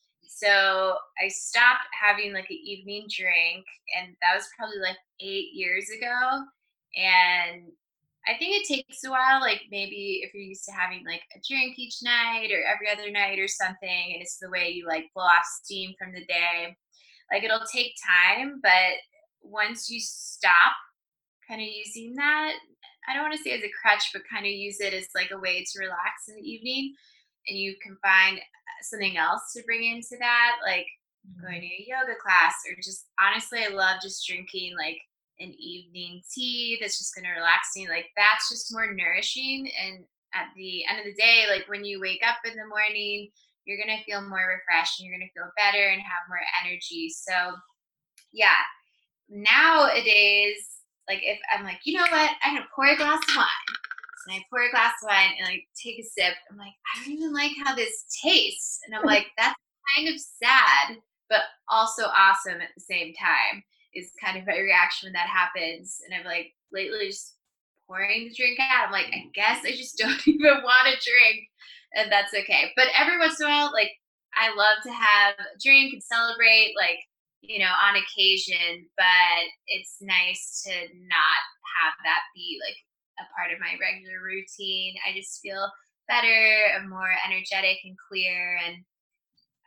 [0.41, 5.89] so I stopped having like an evening drink, and that was probably like eight years
[5.89, 6.43] ago.
[6.95, 7.71] And
[8.27, 11.41] I think it takes a while, like maybe if you're used to having like a
[11.47, 15.09] drink each night or every other night or something, and it's the way you like
[15.15, 16.77] blow off steam from the day,
[17.31, 18.59] like it'll take time.
[18.61, 19.01] But
[19.41, 20.73] once you stop
[21.49, 22.53] kind of using that,
[23.09, 25.31] I don't want to say as a crutch, but kind of use it as like
[25.31, 26.93] a way to relax in the evening,
[27.47, 28.39] and you can find
[28.83, 30.85] something else to bring into that, like
[31.25, 31.41] mm-hmm.
[31.41, 34.97] going to a yoga class or just honestly, I love just drinking like
[35.39, 37.87] an evening tea that's just going to relax me.
[37.87, 39.71] Like that's just more nourishing.
[39.83, 43.29] And at the end of the day, like when you wake up in the morning,
[43.65, 46.41] you're going to feel more refreshed and you're going to feel better and have more
[46.63, 47.09] energy.
[47.09, 47.55] So,
[48.31, 48.61] yeah,
[49.29, 53.35] nowadays, like if I'm like, you know what, I'm going to pour a glass of
[53.35, 53.47] wine
[54.27, 56.33] and I pour a glass of wine and like take a sip.
[56.49, 58.79] I'm like, I don't even like how this tastes.
[58.85, 59.55] And I'm like, that's
[59.95, 60.97] kind of sad,
[61.29, 63.63] but also awesome at the same time
[63.93, 65.99] is kind of my reaction when that happens.
[66.05, 67.35] And I'm like lately just
[67.87, 68.87] pouring the drink out.
[68.87, 71.47] I'm like, I guess I just don't even want to drink.
[71.93, 72.71] And that's okay.
[72.75, 73.91] But every once in a while, like
[74.35, 76.99] I love to have a drink and celebrate, like,
[77.41, 81.41] you know, on occasion, but it's nice to not
[81.81, 82.77] have that be like
[83.19, 84.95] a part of my regular routine.
[85.03, 85.67] I just feel
[86.07, 88.57] better, more energetic and clear.
[88.65, 88.77] And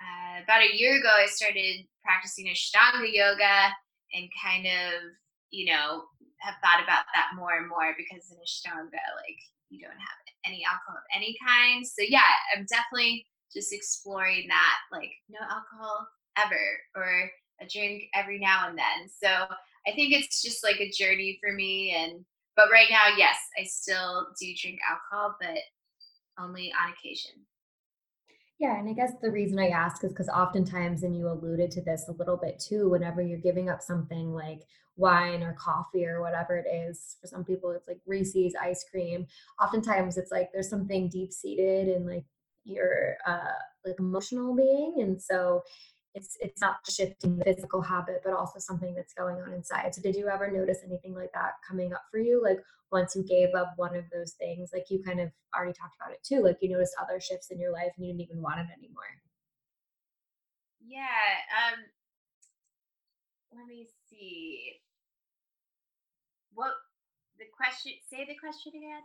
[0.01, 3.75] uh, about a year ago, I started practicing Ashtanga yoga,
[4.13, 4.93] and kind of,
[5.51, 6.05] you know,
[6.39, 9.41] have thought about that more and more because in Ashtanga, like
[9.71, 11.87] you don't have any alcohol of any kind.
[11.87, 16.61] So yeah, I'm definitely just exploring that, like no alcohol ever
[16.97, 17.31] or
[17.61, 19.09] a drink every now and then.
[19.09, 19.29] So
[19.87, 21.95] I think it's just like a journey for me.
[21.97, 22.25] And
[22.57, 25.59] but right now, yes, I still do drink alcohol, but
[26.39, 27.33] only on occasion.
[28.65, 31.83] Yeah, and I guess the reason I ask is because oftentimes, and you alluded to
[31.83, 34.63] this a little bit too, whenever you're giving up something like
[34.97, 39.27] wine or coffee or whatever it is, for some people it's like Reese's ice cream.
[39.63, 42.25] Oftentimes it's like there's something deep seated in like
[42.65, 43.53] your uh
[43.85, 44.95] like emotional being.
[45.03, 45.63] And so
[46.15, 50.01] it's it's not shifting the physical habit but also something that's going on inside so
[50.01, 52.59] did you ever notice anything like that coming up for you like
[52.93, 56.13] once you gave up one of those things like you kind of already talked about
[56.13, 58.61] it too like you noticed other shifts in your life and you didn't even want
[58.61, 59.03] it anymore
[60.87, 61.01] Yeah.
[61.57, 61.81] Um.
[63.57, 64.81] Let me see.
[66.53, 66.73] What
[67.39, 67.93] the question?
[68.11, 69.03] Say the question again.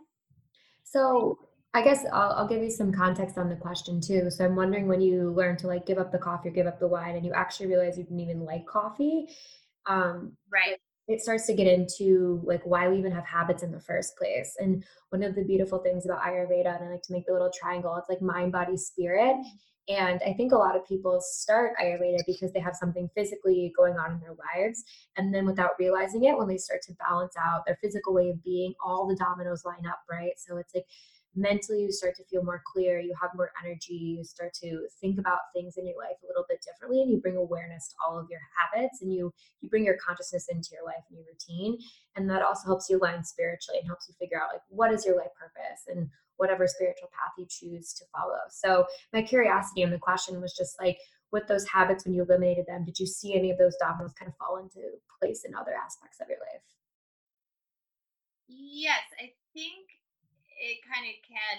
[0.84, 1.38] so
[1.74, 4.88] i guess I'll, I'll give you some context on the question too so i'm wondering
[4.88, 7.24] when you learn to like give up the coffee or give up the wine and
[7.24, 9.26] you actually realize you didn't even like coffee
[9.86, 10.76] um Right.
[11.08, 14.54] it starts to get into like why we even have habits in the first place.
[14.60, 17.50] And one of the beautiful things about Ayurveda, and I like to make the little
[17.52, 19.34] triangle, it's like mind, body, spirit.
[19.88, 23.96] And I think a lot of people start Ayurveda because they have something physically going
[23.98, 24.84] on in their lives.
[25.16, 28.44] And then without realizing it, when they start to balance out their physical way of
[28.44, 30.32] being, all the dominoes line up, right?
[30.36, 30.86] So it's like
[31.36, 35.18] mentally you start to feel more clear, you have more energy, you start to think
[35.18, 38.18] about things in your life a little bit differently, and you bring awareness to all
[38.18, 41.78] of your habits and you you bring your consciousness into your life and your routine
[42.16, 45.04] and that also helps you align spiritually and helps you figure out like what is
[45.04, 48.38] your life purpose and whatever spiritual path you choose to follow.
[48.48, 50.98] So my curiosity and the question was just like
[51.32, 54.30] with those habits when you eliminated them did you see any of those dominoes kind
[54.30, 54.80] of fall into
[55.20, 56.62] place in other aspects of your life?
[58.48, 59.86] Yes, I think
[60.60, 61.56] it kind of can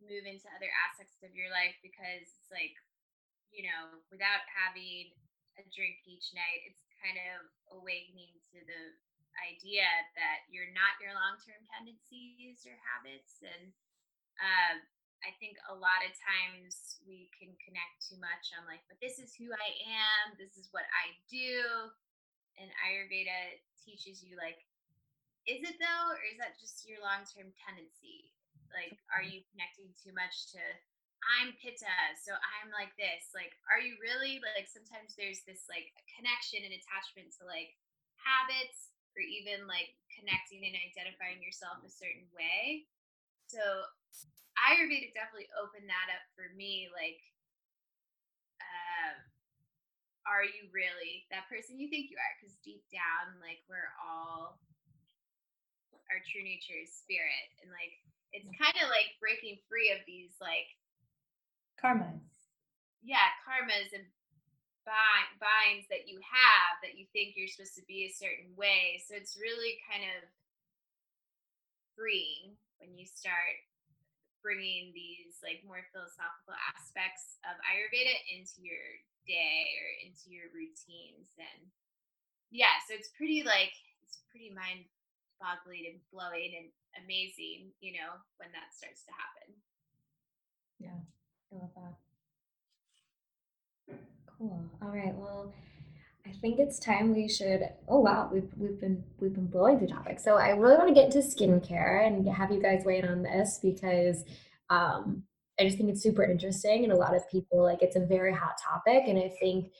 [0.00, 2.74] move into other aspects of your life because it's like,
[3.52, 5.12] you know, without having
[5.56, 8.82] a drink each night, it's kind of awakening to the
[9.52, 9.84] idea
[10.16, 13.68] that you're not your long-term tendencies or habits and
[14.40, 14.80] um
[15.24, 19.16] I think a lot of times we can connect too much on like, but this
[19.16, 21.90] is who I am, this is what I do.
[22.60, 24.60] And Ayurveda teaches you like
[25.46, 28.34] is it though, or is that just your long term tendency?
[28.70, 30.60] Like, are you connecting too much to
[31.24, 33.32] I'm pitta, so I'm like this?
[33.32, 37.74] Like, are you really like sometimes there's this like connection and attachment to like
[38.20, 42.84] habits or even like connecting and identifying yourself a certain way.
[43.48, 43.60] So
[44.60, 46.88] Ayurveda definitely opened that up for me.
[46.92, 47.20] Like,
[48.60, 49.16] uh,
[50.28, 52.34] are you really that person you think you are?
[52.36, 54.58] Because deep down, like, we're all
[56.10, 57.94] our true nature is spirit and like
[58.34, 60.68] it's kind of like breaking free of these like
[61.80, 62.22] Karmas.
[63.04, 64.06] yeah karmas and
[64.86, 69.02] bind, binds that you have that you think you're supposed to be a certain way
[69.02, 70.22] so it's really kind of
[71.98, 73.56] freeing when you start
[74.44, 78.84] bringing these like more philosophical aspects of ayurveda into your
[79.26, 81.66] day or into your routines and
[82.54, 83.74] yeah so it's pretty like
[84.06, 84.86] it's pretty mind
[85.40, 86.68] boggling and blowing and
[87.04, 89.54] amazing, you know, when that starts to happen.
[90.78, 91.00] Yeah,
[91.52, 91.94] I love that.
[94.38, 94.64] Cool.
[94.82, 95.14] All right.
[95.14, 95.52] Well,
[96.26, 97.68] I think it's time we should.
[97.88, 100.24] Oh wow, we've we've been we've been blowing through topics.
[100.24, 103.22] So I really want to get into skincare and have you guys weigh in on
[103.22, 104.24] this because
[104.68, 105.22] um,
[105.58, 108.34] I just think it's super interesting and a lot of people like it's a very
[108.34, 109.72] hot topic and I think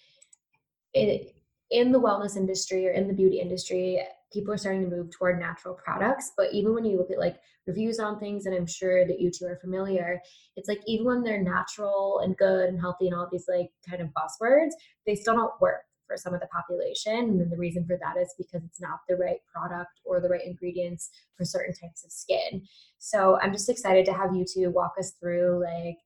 [0.94, 1.34] it
[1.70, 4.00] in the wellness industry or in the beauty industry
[4.36, 7.36] people are starting to move toward natural products but even when you look at like
[7.66, 10.20] reviews on things and i'm sure that you two are familiar
[10.56, 14.02] it's like even when they're natural and good and healthy and all these like kind
[14.02, 14.72] of buzzwords
[15.06, 17.18] they still don't work for some of the population.
[17.18, 20.28] And then the reason for that is because it's not the right product or the
[20.28, 22.62] right ingredients for certain types of skin.
[22.98, 25.98] So i'm just excited to have you two walk us through like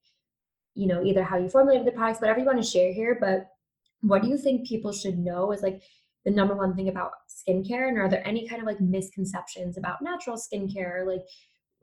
[0.75, 3.47] you know either how you formulated the products whatever you want to share here but
[4.01, 5.81] what do you think people should know is like
[6.25, 7.87] the number one thing about skincare?
[7.87, 11.05] And are there any kind of like misconceptions about natural skincare?
[11.05, 11.21] Like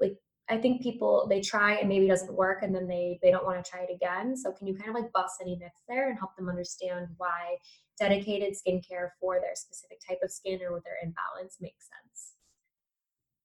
[0.00, 0.16] like
[0.48, 3.44] i think people they try and maybe it doesn't work and then they they don't
[3.44, 4.36] want to try it again.
[4.36, 7.56] So can you kind of like bust any myths there and help them understand why
[7.98, 12.34] dedicated skincare for their specific type of skin or with their imbalance makes sense?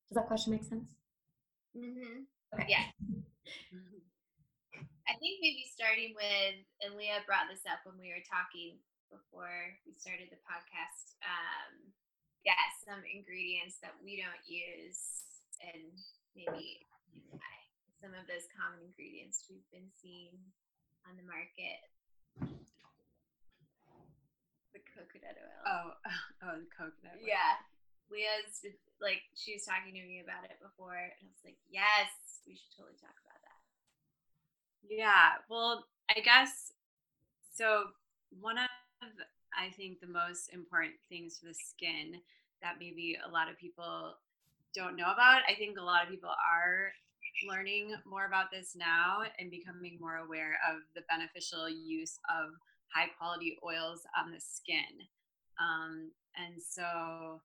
[0.10, 0.90] Does that question make sense?
[1.76, 2.30] Mm-hmm.
[2.54, 2.68] okay.
[2.70, 2.86] Yeah.
[5.04, 8.80] I think maybe starting with, and Leah brought this up when we were talking
[9.14, 11.14] before we started the podcast.
[11.22, 11.94] Um,
[12.42, 15.30] yeah, some ingredients that we don't use,
[15.62, 15.94] and
[16.34, 16.82] maybe
[18.02, 20.36] some of those common ingredients we've been seeing
[21.08, 21.80] on the market.
[24.76, 25.64] The coconut oil.
[25.64, 25.88] Oh,
[26.44, 27.22] oh, the coconut.
[27.22, 27.24] oil.
[27.24, 27.62] Yeah.
[28.12, 28.68] Leah's
[29.00, 32.12] like she was talking to me about it before, and I was like, yes,
[32.44, 33.62] we should totally talk about that.
[34.84, 36.76] Yeah, well, I guess
[37.56, 37.96] so.
[38.42, 38.68] One of
[39.58, 42.20] I think the most important things for the skin
[42.62, 44.16] that maybe a lot of people
[44.74, 45.42] don't know about.
[45.48, 46.92] I think a lot of people are
[47.48, 52.52] learning more about this now and becoming more aware of the beneficial use of
[52.94, 55.08] high quality oils on the skin.
[55.60, 57.42] Um, and so,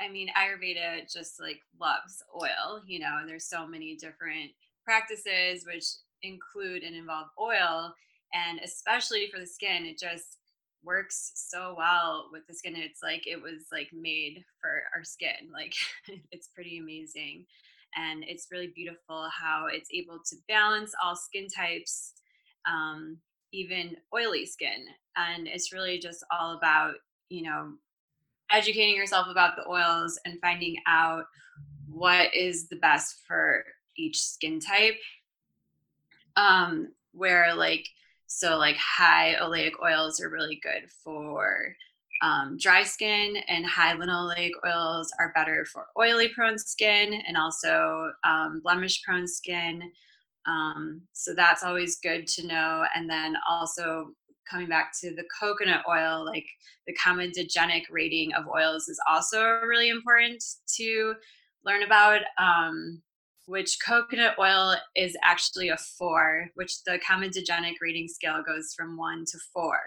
[0.00, 4.50] I mean, Ayurveda just like loves oil, you know, and there's so many different
[4.84, 5.84] practices which
[6.22, 7.94] include and involve oil.
[8.32, 10.38] And especially for the skin, it just
[10.84, 12.74] works so well with the skin.
[12.76, 15.50] It's like it was like made for our skin.
[15.52, 15.74] Like
[16.32, 17.46] it's pretty amazing.
[17.96, 22.12] And it's really beautiful how it's able to balance all skin types,
[22.66, 23.18] um,
[23.52, 24.86] even oily skin.
[25.16, 26.94] And it's really just all about,
[27.30, 27.72] you know,
[28.50, 31.24] educating yourself about the oils and finding out
[31.88, 33.64] what is the best for
[33.96, 34.96] each skin type.
[36.36, 37.88] Um, where like
[38.28, 41.74] so like high oleic oils are really good for
[42.22, 48.10] um, dry skin, and high linoleic oils are better for oily prone skin and also
[48.24, 49.82] um, blemish prone skin.
[50.46, 52.84] Um, so that's always good to know.
[52.94, 54.12] And then also
[54.50, 56.46] coming back to the coconut oil, like
[56.86, 60.42] the comedogenic rating of oils is also really important
[60.76, 61.14] to
[61.64, 62.22] learn about.
[62.38, 63.02] Um,
[63.48, 69.24] which coconut oil is actually a four, which the comedogenic rating scale goes from one
[69.24, 69.78] to four.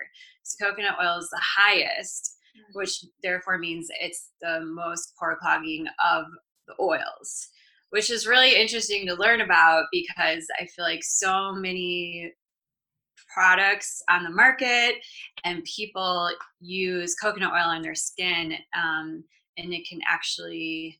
[0.41, 2.37] So coconut oil is the highest,
[2.73, 6.25] which therefore means it's the most pore clogging of
[6.67, 7.49] the oils,
[7.91, 12.33] which is really interesting to learn about because I feel like so many
[13.31, 14.95] products on the market
[15.43, 16.31] and people
[16.61, 19.23] use coconut oil on their skin um,
[19.57, 20.99] and it can actually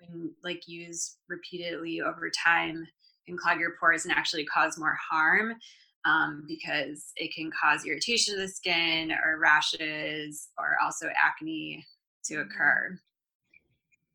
[0.00, 2.86] when like used repeatedly over time
[3.26, 5.54] can clog your pores and actually cause more harm
[6.04, 11.84] um, because it can cause irritation of the skin or rashes or also acne
[12.24, 12.98] to occur.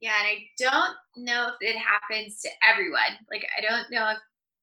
[0.01, 3.17] Yeah, and I don't know if it happens to everyone.
[3.31, 4.17] Like, I don't know if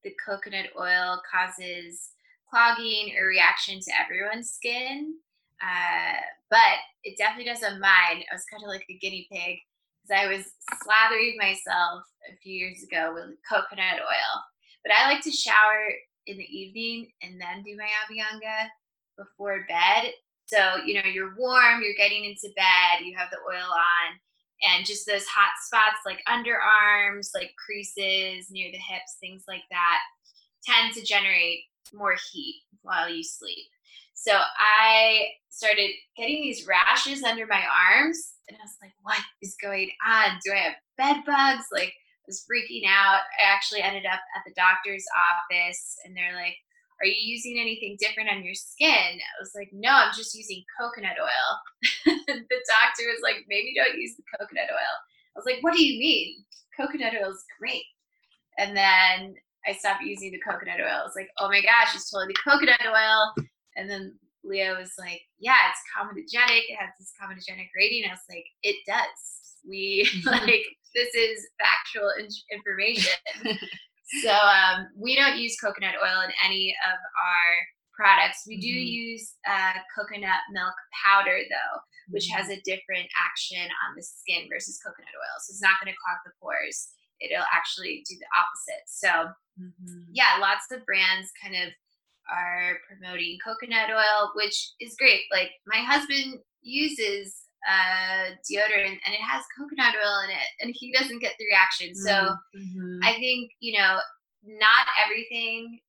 [0.05, 2.11] the coconut oil causes
[2.49, 5.15] clogging or reaction to everyone's skin,
[5.63, 6.21] uh,
[6.51, 8.25] but it definitely does on mine.
[8.31, 9.59] I was kind of like a guinea pig
[10.03, 10.45] because I was
[10.83, 14.43] slathering myself a few years ago with coconut oil.
[14.85, 15.89] But I like to shower
[16.27, 18.69] in the evening and then do my abhyanga
[19.17, 20.13] before bed.
[20.47, 24.19] So, you know, you're warm, you're getting into bed, you have the oil on,
[24.63, 30.01] and just those hot spots like underarms, like creases near the hips, things like that,
[30.65, 31.61] tend to generate
[31.95, 33.67] more heat while you sleep.
[34.15, 39.57] So I started getting these rashes under my arms, and I was like, what is
[39.61, 40.39] going on?
[40.45, 41.67] Do I have bed bugs?
[41.73, 43.21] Like, I was freaking out.
[43.39, 46.57] I actually ended up at the doctor's office, and they're like,
[47.03, 49.19] are you using anything different on your skin?
[49.19, 51.51] I was like, no, I'm just using coconut oil.
[52.27, 54.95] the doctor was like, maybe don't use the coconut oil.
[55.35, 56.45] I was like, what do you mean?
[56.77, 57.83] Coconut oil is great.
[58.57, 59.35] And then
[59.67, 61.03] I stopped using the coconut oil.
[61.03, 63.35] I was like, oh my gosh, it's totally coconut oil.
[63.77, 66.63] And then Leo was like, yeah, it's comedogenic.
[66.69, 68.05] It has this comedogenic rating.
[68.09, 69.21] I was like, it does.
[69.69, 70.65] We like,
[70.95, 73.13] this is factual in- information.
[74.23, 77.49] so um, we don't use coconut oil in any of our
[77.95, 78.43] products.
[78.47, 78.87] We do Mhm.
[78.87, 84.81] use uh, coconut milk powder though, which has a different action on the skin versus
[84.85, 85.37] coconut oil.
[85.41, 86.89] So it's not going to clog the pores.
[87.21, 88.85] It'll actually do the opposite.
[88.89, 90.07] So Mhm.
[90.11, 91.73] yeah, lots of brands kind of
[92.33, 95.23] are promoting coconut oil, which is great.
[95.31, 97.35] Like my husband uses
[97.69, 101.95] uh, deodorant and it has coconut oil in it, and he doesn't get the reaction.
[101.95, 102.99] So Mhm.
[103.05, 104.01] I think you know,
[104.43, 105.81] not everything.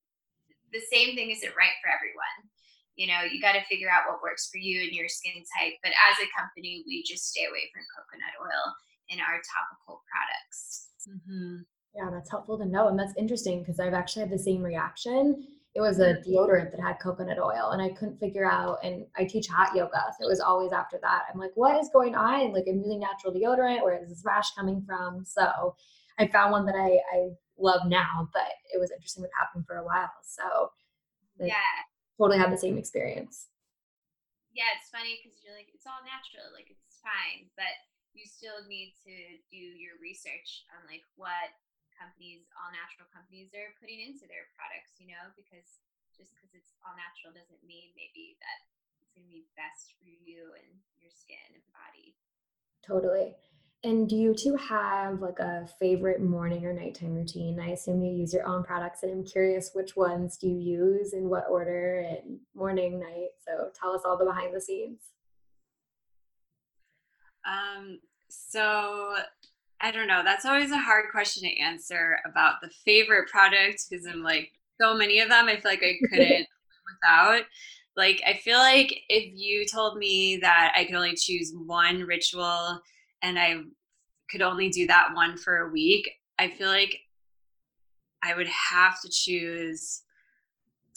[0.72, 2.50] The same thing isn't right for everyone.
[2.96, 5.74] You know, you got to figure out what works for you and your skin type.
[5.82, 8.76] But as a company, we just stay away from coconut oil
[9.10, 10.90] in our topical products.
[11.10, 11.66] Mhm.
[11.96, 12.88] Yeah, that's helpful to know.
[12.88, 15.48] And that's interesting because I've actually had the same reaction.
[15.76, 18.78] It was a deodorant that had coconut oil, and I couldn't figure out.
[18.84, 21.24] And I teach hot yoga, so it was always after that.
[21.34, 22.54] I'm like, what is going on?
[22.54, 23.82] Like, I'm using natural deodorant.
[23.84, 25.26] Where is this rash coming from?
[25.26, 25.76] So
[26.20, 29.78] I found one that I, I love now, but it was interesting what happened for
[29.78, 30.14] a while.
[30.24, 30.70] So
[31.40, 31.58] Like- Yeah.
[32.20, 33.50] totally had the same experience.
[34.54, 37.74] yeah, it's funny because you're like, it's all natural, like it's fine, but
[38.14, 39.16] you still need to
[39.50, 41.50] do your research on like what
[41.98, 45.82] companies, all natural companies, are putting into their products, you know, because
[46.14, 48.60] just because it's all natural doesn't mean maybe that
[49.02, 50.70] it's going to be best for you and
[51.02, 52.14] your skin and body.
[52.86, 53.36] Totally.
[53.84, 57.60] And do you two have like a favorite morning or nighttime routine?
[57.60, 61.14] I assume you use your own products, and I'm curious which ones do you use
[61.14, 63.32] in what order and morning, night.
[63.46, 65.00] So tell us all the behind the scenes.
[67.46, 69.16] Um, so
[69.84, 70.22] I don't know.
[70.24, 74.96] That's always a hard question to answer about the favorite product because I'm like so
[74.96, 75.50] many of them.
[75.50, 76.48] I feel like I couldn't
[76.88, 77.42] without.
[77.98, 82.80] Like I feel like if you told me that I could only choose one ritual
[83.22, 83.58] and I
[84.32, 86.10] could only do that one for a week,
[86.40, 86.98] I feel like
[88.24, 90.02] I would have to choose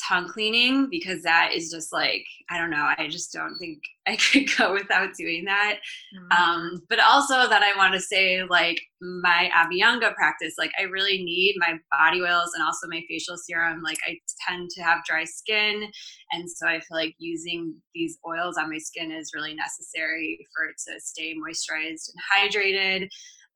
[0.06, 2.92] tongue cleaning because that is just like I don't know.
[2.96, 5.78] I just don't think I could go without doing that.
[6.14, 6.42] Mm-hmm.
[6.42, 11.24] Um, but also that I want to say like my Abhyanga practice, like I really
[11.24, 13.82] need my body oils and also my facial serum.
[13.82, 14.16] Like I
[14.46, 15.90] tend to have dry skin,
[16.32, 20.66] and so I feel like using these oils on my skin is really necessary for
[20.66, 23.08] it to stay moisturized and hydrated.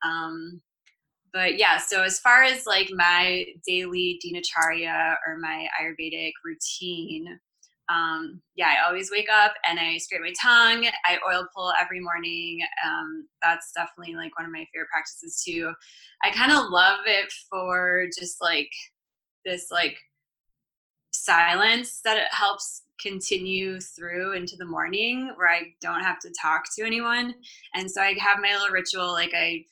[0.02, 0.60] Um,
[1.32, 7.38] but yeah, so as far as like my daily dinacharya or my Ayurvedic routine,
[7.90, 10.86] um, yeah, I always wake up and I scrape my tongue.
[11.04, 12.60] I oil pull every morning.
[12.86, 15.72] Um, that's definitely like one of my favorite practices too.
[16.24, 18.70] I kind of love it for just like
[19.44, 19.96] this like
[21.12, 26.64] silence that it helps continue through into the morning where I don't have to talk
[26.76, 27.34] to anyone.
[27.74, 29.64] And so I have my little ritual like I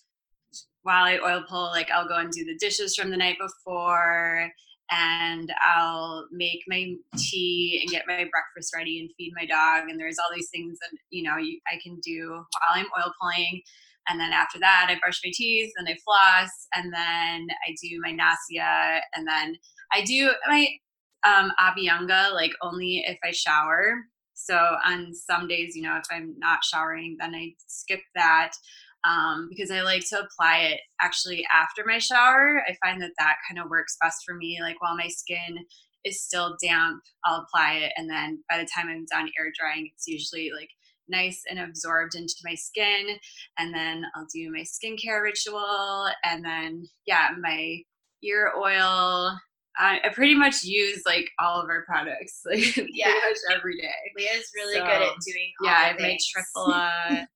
[0.83, 4.51] while I oil pull, like I'll go and do the dishes from the night before
[4.91, 9.91] and I'll make my tea and get my breakfast ready and feed my dog.
[9.91, 13.13] And there's all these things that, you know, you, I can do while I'm oil
[13.21, 13.61] pulling.
[14.09, 18.01] And then after that, I brush my teeth and I floss and then I do
[18.03, 19.57] my nasya and then
[19.93, 20.69] I do my
[21.27, 23.97] um, abhyanga like only if I shower.
[24.33, 24.55] So
[24.87, 28.53] on some days, you know, if I'm not showering, then I skip that
[29.05, 32.63] um, because I like to apply it actually after my shower.
[32.69, 34.59] I find that that kind of works best for me.
[34.61, 35.59] Like while my skin
[36.05, 39.91] is still damp, I'll apply it, and then by the time I'm done air drying,
[39.93, 40.71] it's usually like
[41.09, 43.17] nice and absorbed into my skin.
[43.59, 47.83] And then I'll do my skincare ritual, and then yeah, my
[48.23, 49.39] ear oil.
[49.81, 53.15] I, I pretty much use like all of our products, like yeah.
[53.55, 53.91] every day.
[54.17, 55.53] Leah's really so, good at doing.
[55.63, 57.27] yeah, I've made trifle.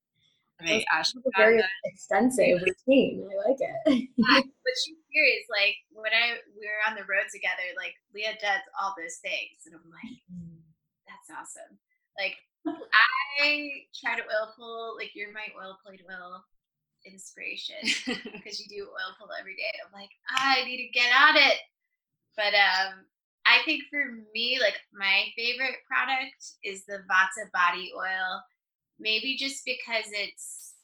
[0.62, 1.12] Right, Ash.
[1.36, 3.26] very extensive routine.
[3.26, 4.08] I like it.
[4.16, 5.44] but she's serious.
[5.50, 9.66] Like when I we were on the road together, like Leah does all those things,
[9.66, 10.62] and I'm like, mm.
[11.06, 11.78] that's awesome.
[12.18, 12.36] Like
[12.66, 14.94] I try to oil pull.
[14.96, 16.44] Like you're my oil plate oil
[17.06, 19.72] inspiration because you do oil pull every day.
[19.84, 21.58] I'm like, I need to get on it.
[22.36, 23.04] But um,
[23.46, 24.02] I think for
[24.34, 28.42] me, like my favorite product is the Vata body oil
[29.02, 30.74] maybe just because it's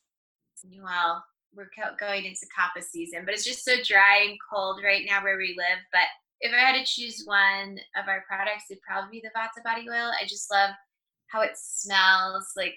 [0.82, 5.22] well we're going into kapha season but it's just so dry and cold right now
[5.22, 5.78] where we live.
[5.92, 6.08] But
[6.40, 9.88] if i had to choose one of our products it'd probably be the vata body
[9.88, 10.12] oil.
[10.20, 10.70] I just love
[11.28, 12.74] how it smells like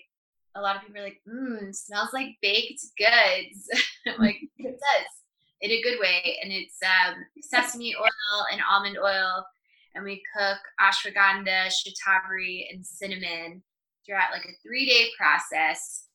[0.56, 3.70] a lot of people are like mmm smells like baked goods.
[4.18, 5.12] Like it does
[5.62, 6.40] in a good way.
[6.42, 9.46] And it's um, sesame oil and almond oil
[9.96, 13.62] and we cook ashwagandha shatavari and cinnamon
[14.12, 16.08] throughout like a three day process.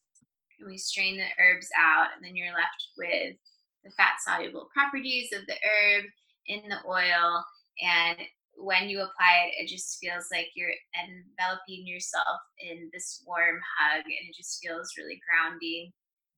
[0.60, 3.36] And we strain the herbs out, and then you're left with
[3.84, 6.04] the fat soluble properties of the herb
[6.46, 7.44] in the oil.
[7.80, 8.18] And
[8.56, 14.04] when you apply it, it just feels like you're enveloping yourself in this warm hug,
[14.04, 15.92] and it just feels really grounding.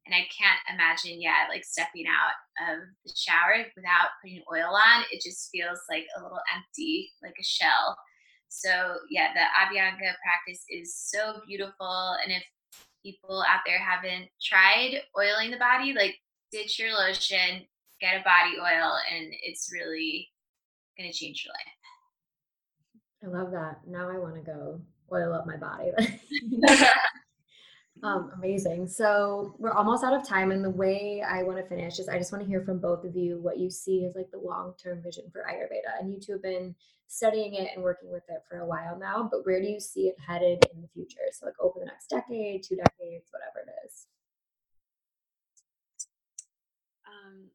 [0.06, 2.34] And I can't imagine, yeah, like stepping out
[2.72, 5.04] of the shower without putting oil on.
[5.12, 7.94] It just feels like a little empty, like a shell.
[8.48, 12.16] So yeah, the Abhyanga practice is so beautiful.
[12.24, 12.42] And if
[13.02, 16.16] people out there haven't tried oiling the body, like
[16.50, 17.66] ditch your lotion,
[18.00, 20.28] get a body oil, and it's really
[20.96, 21.74] gonna change your life.
[23.24, 23.80] I love that.
[23.86, 24.80] Now I want to go
[25.12, 25.90] oil up my body.
[28.02, 28.86] Um, amazing.
[28.86, 32.18] So we're almost out of time, and the way I want to finish is I
[32.18, 35.02] just want to hear from both of you what you see as like the long-term
[35.02, 36.00] vision for Ayurveda.
[36.00, 36.74] And you two have been
[37.08, 40.06] studying it and working with it for a while now, but where do you see
[40.08, 41.26] it headed in the future?
[41.32, 44.06] So like over the next decade, two decades, whatever it is.
[47.08, 47.50] Um,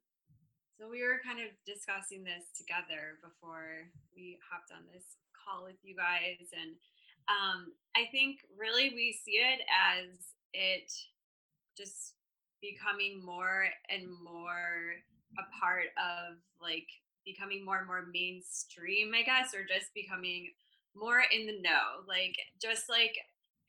[0.78, 5.78] so we were kind of discussing this together before we hopped on this call with
[5.84, 6.76] you guys, and
[7.30, 10.12] Um, I think really we see it as
[10.52, 10.92] it
[11.78, 12.16] just
[12.60, 15.00] becoming more and more
[15.40, 16.88] a part of like
[17.26, 20.52] becoming more and more mainstream, I guess, or just becoming
[20.96, 22.06] more in the know.
[22.08, 23.16] Like just like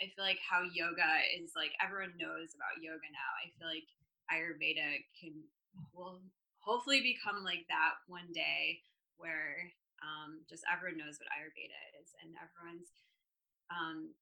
[0.02, 3.30] I feel like how yoga is like everyone knows about yoga now.
[3.38, 3.88] I feel like
[4.28, 5.34] Ayurveda can
[5.94, 6.22] will
[6.64, 8.80] hopefully become like that one day
[9.16, 9.70] where
[10.02, 12.90] um, just everyone knows what Ayurveda is and everyone's
[13.70, 14.12] um,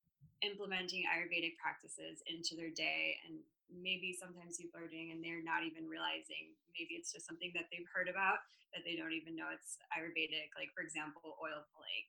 [0.43, 3.41] implementing Ayurvedic practices into their day and
[3.73, 7.69] maybe sometimes people are doing and they're not even realizing maybe it's just something that
[7.73, 12.07] they've heard about that they don't even know it's ayurvedic like for example oil pulling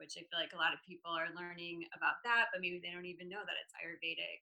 [0.00, 2.92] which i feel like a lot of people are learning about that but maybe they
[2.92, 4.40] don't even know that it's ayurvedic.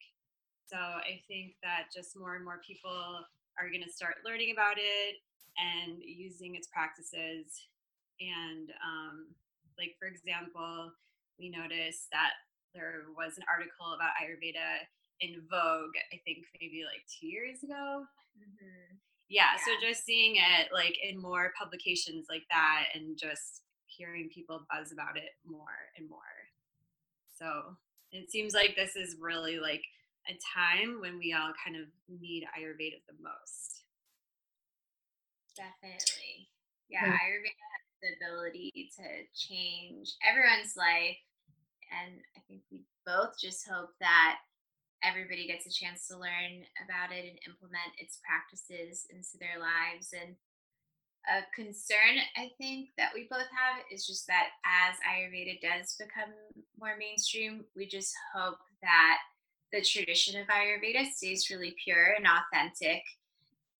[0.67, 3.27] So i think that just more and more people
[3.59, 5.21] are going to start learning about it
[5.61, 7.69] and using its practices.
[8.21, 9.37] And um,
[9.77, 10.93] like for example
[11.39, 12.33] we noticed that
[12.73, 14.89] there was an article about ayurveda
[15.21, 18.05] in Vogue, I think maybe like two years ago.
[18.39, 18.97] Mm-hmm.
[19.29, 24.29] Yeah, yeah, so just seeing it like in more publications like that and just hearing
[24.35, 26.19] people buzz about it more and more.
[27.39, 27.77] So
[28.11, 29.83] it seems like this is really like
[30.29, 33.85] a time when we all kind of need Ayurveda the most.
[35.57, 36.49] Definitely.
[36.89, 37.13] Yeah, yeah.
[37.13, 39.05] Ayurveda has the ability to
[39.35, 41.19] change everyone's life.
[41.93, 44.39] And I think we both just hope that
[45.03, 50.15] everybody gets a chance to learn about it and implement its practices into their lives.
[50.15, 50.37] And
[51.29, 56.35] a concern I think that we both have is just that as Ayurveda does become
[56.79, 59.19] more mainstream, we just hope that
[59.73, 63.03] the tradition of Ayurveda stays really pure and authentic.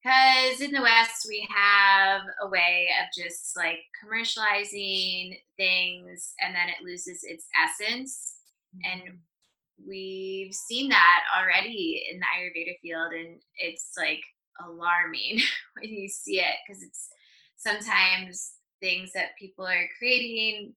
[0.03, 6.69] Because in the West, we have a way of just like commercializing things and then
[6.69, 8.35] it loses its essence.
[8.85, 9.17] And mm-hmm
[9.87, 14.23] we've seen that already in the Ayurveda field, and it's like
[14.65, 15.41] alarming
[15.81, 17.09] when you see it because it's
[17.57, 20.75] sometimes things that people are creating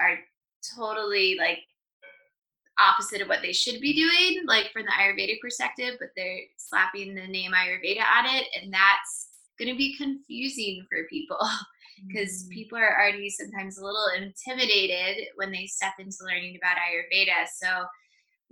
[0.00, 0.18] are
[0.76, 1.60] totally like
[2.78, 7.14] opposite of what they should be doing, like from the Ayurvedic perspective, but they're slapping
[7.14, 11.38] the name Ayurveda on it, and that's going to be confusing for people
[12.08, 12.50] because mm-hmm.
[12.50, 17.46] people are already sometimes a little intimidated when they step into learning about Ayurveda.
[17.56, 17.84] So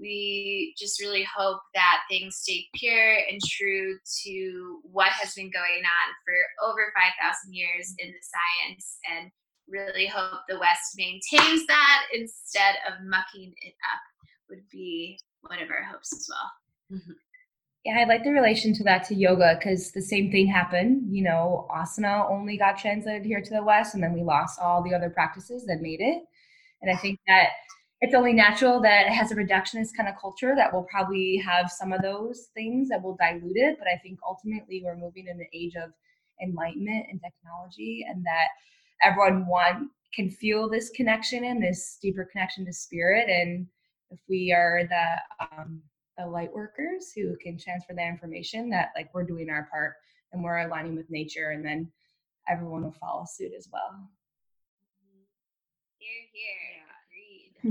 [0.02, 5.84] we just really hope that things stay pure and true to what has been going
[5.84, 9.30] on for over 5,000 years in the science and
[9.68, 14.00] really hope the West maintains that instead of mucking it up,
[14.50, 16.98] would be one of our hopes as well.
[16.98, 17.12] Mm-hmm.
[17.84, 21.14] Yeah, I like the relation to that to yoga because the same thing happened.
[21.14, 24.82] You know, asana only got translated here to the West, and then we lost all
[24.82, 26.22] the other practices that made it.
[26.80, 27.48] And I think that
[28.02, 31.70] it's only natural that it has a reductionist kind of culture that will probably have
[31.70, 33.76] some of those things that will dilute it.
[33.78, 35.92] But I think ultimately we're moving in an age of
[36.42, 38.48] enlightenment and technology, and that
[39.04, 43.30] everyone one can feel this connection and this deeper connection to spirit.
[43.30, 43.68] And
[44.10, 45.80] if we are the um,
[46.18, 49.94] the light workers who can transfer that information, that like we're doing our part
[50.32, 51.88] and we're aligning with nature, and then
[52.48, 54.10] everyone will follow suit as well.
[55.98, 56.81] Here, here.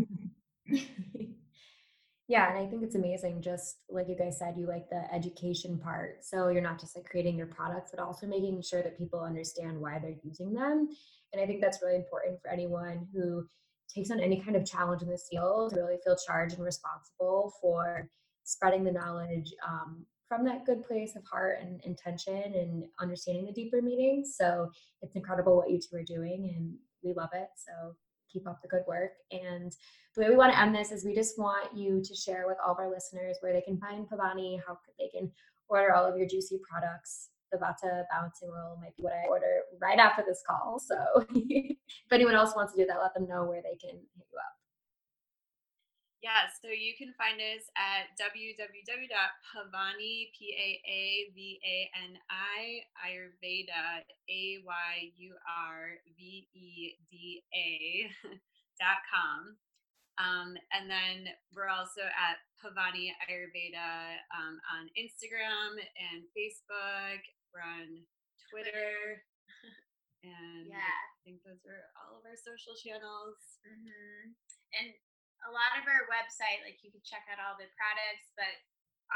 [2.27, 3.41] yeah, and I think it's amazing.
[3.41, 6.23] Just like you guys said, you like the education part.
[6.23, 9.79] So you're not just like creating your products, but also making sure that people understand
[9.79, 10.89] why they're using them.
[11.33, 13.45] And I think that's really important for anyone who
[13.93, 17.53] takes on any kind of challenge in this field to really feel charged and responsible
[17.61, 18.07] for
[18.43, 23.51] spreading the knowledge um, from that good place of heart and intention and understanding the
[23.51, 24.23] deeper meaning.
[24.25, 24.71] So
[25.01, 26.73] it's incredible what you two are doing, and
[27.03, 27.49] we love it.
[27.57, 27.95] So
[28.31, 29.11] keep up the good work.
[29.31, 29.75] And
[30.15, 32.57] the way we want to end this is we just want you to share with
[32.65, 35.31] all of our listeners where they can find Paavani, how they can
[35.69, 37.29] order all of your juicy products.
[37.51, 40.79] The Vata balancing oil might be what I order right after this call.
[40.79, 40.95] So
[41.35, 41.77] if
[42.11, 44.60] anyone else wants to do that, let them know where they can hit you up.
[46.21, 48.53] Yeah, so you can find us at www.paavani,
[50.37, 51.33] P-A-A-V-A-N-I,
[53.01, 55.01] Ayurveda, A-Y-U-R-V-E-D-A
[58.79, 59.57] dot com.
[60.21, 67.25] Um, and then we're also at Paavani Ayurveda um, on Instagram and Facebook.
[67.49, 68.05] We're on
[68.53, 69.25] Twitter.
[70.21, 70.85] and yeah.
[70.85, 73.57] I think those are all of our social channels.
[73.65, 74.37] Mm-hmm.
[74.77, 74.93] And
[75.47, 78.53] a lot of our website, like you can check out all the products, but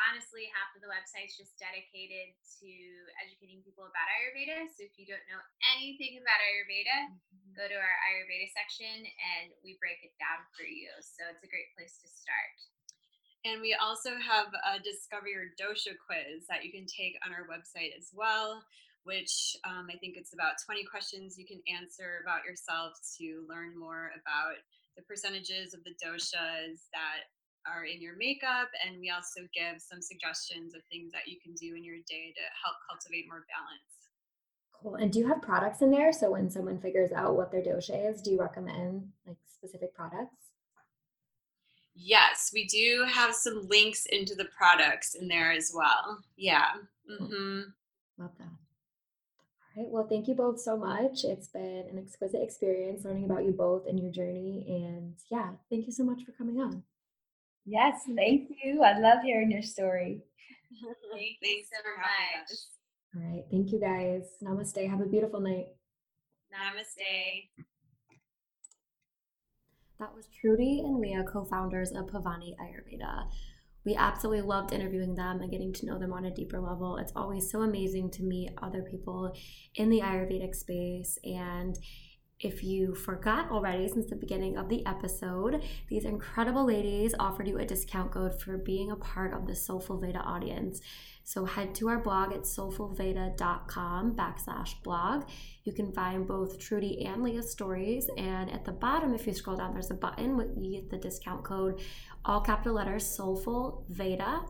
[0.09, 2.71] honestly, half of the website's just dedicated to
[3.21, 4.67] educating people about Ayurveda.
[4.73, 5.39] So if you don't know
[5.75, 7.53] anything about Ayurveda, mm-hmm.
[7.55, 10.91] go to our Ayurveda section and we break it down for you.
[10.99, 12.55] So it's a great place to start.
[13.45, 17.45] And we also have a Discover Your Dosha quiz that you can take on our
[17.45, 18.65] website as well,
[19.05, 23.77] which um, I think it's about 20 questions you can answer about yourself to learn
[23.77, 24.65] more about
[24.95, 27.27] the percentages of the doshas that
[27.67, 28.69] are in your makeup.
[28.85, 32.33] And we also give some suggestions of things that you can do in your day
[32.35, 33.95] to help cultivate more balance.
[34.71, 34.95] Cool.
[34.95, 36.13] And do you have products in there?
[36.13, 40.35] So when someone figures out what their dosha is, do you recommend like specific products?
[41.95, 46.19] Yes, we do have some links into the products in there as well.
[46.35, 46.67] Yeah.
[47.09, 47.61] Mm-hmm.
[48.17, 48.47] Love that.
[49.75, 49.91] All right.
[49.91, 51.25] Well, thank you both so much.
[51.25, 54.63] It's been an exquisite experience learning about you both and your journey.
[54.67, 56.83] And yeah, thank you so much for coming on.
[57.65, 58.83] Yes, thank you.
[58.83, 60.21] I love hearing your story.
[61.11, 62.57] Thank Thanks so much.
[63.15, 63.45] All right.
[63.49, 64.23] Thank you guys.
[64.43, 64.89] Namaste.
[64.89, 65.67] Have a beautiful night.
[66.53, 67.49] Namaste.
[69.99, 73.29] That was Trudy and Leah, co founders of Paavani Ayurveda.
[73.85, 76.97] We absolutely loved interviewing them and getting to know them on a deeper level.
[76.97, 79.35] It's always so amazing to meet other people
[79.75, 81.19] in the Ayurvedic space.
[81.23, 81.77] And
[82.39, 87.59] if you forgot already since the beginning of the episode, these incredible ladies offered you
[87.59, 90.81] a discount code for being a part of the Soulful Veda audience.
[91.23, 95.23] So head to our blog at soulfulveda.com backslash blog.
[95.63, 98.07] You can find both Trudy and Leah's stories.
[98.17, 100.97] And at the bottom, if you scroll down, there's a button with you get the
[100.97, 101.81] discount code,
[102.25, 104.41] all capital letters, Soulful Veda.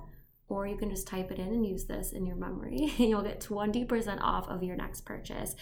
[0.48, 3.24] Or you can just type it in and use this in your memory, and you'll
[3.24, 5.56] get 20% off of your next purchase.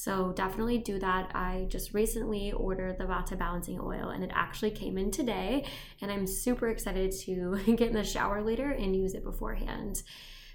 [0.00, 1.30] So definitely do that.
[1.34, 5.66] I just recently ordered the Vata balancing oil and it actually came in today.
[6.00, 10.02] And I'm super excited to get in the shower later and use it beforehand.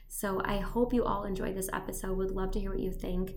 [0.08, 2.18] So I hope you all enjoyed this episode.
[2.18, 3.36] Would love to hear what you think.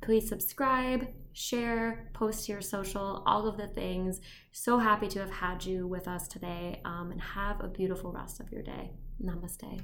[0.00, 4.20] Please subscribe, share, post to your social, all of the things.
[4.52, 8.40] So happy to have had you with us today um, and have a beautiful rest
[8.40, 8.92] of your day.
[9.22, 9.80] Namaste.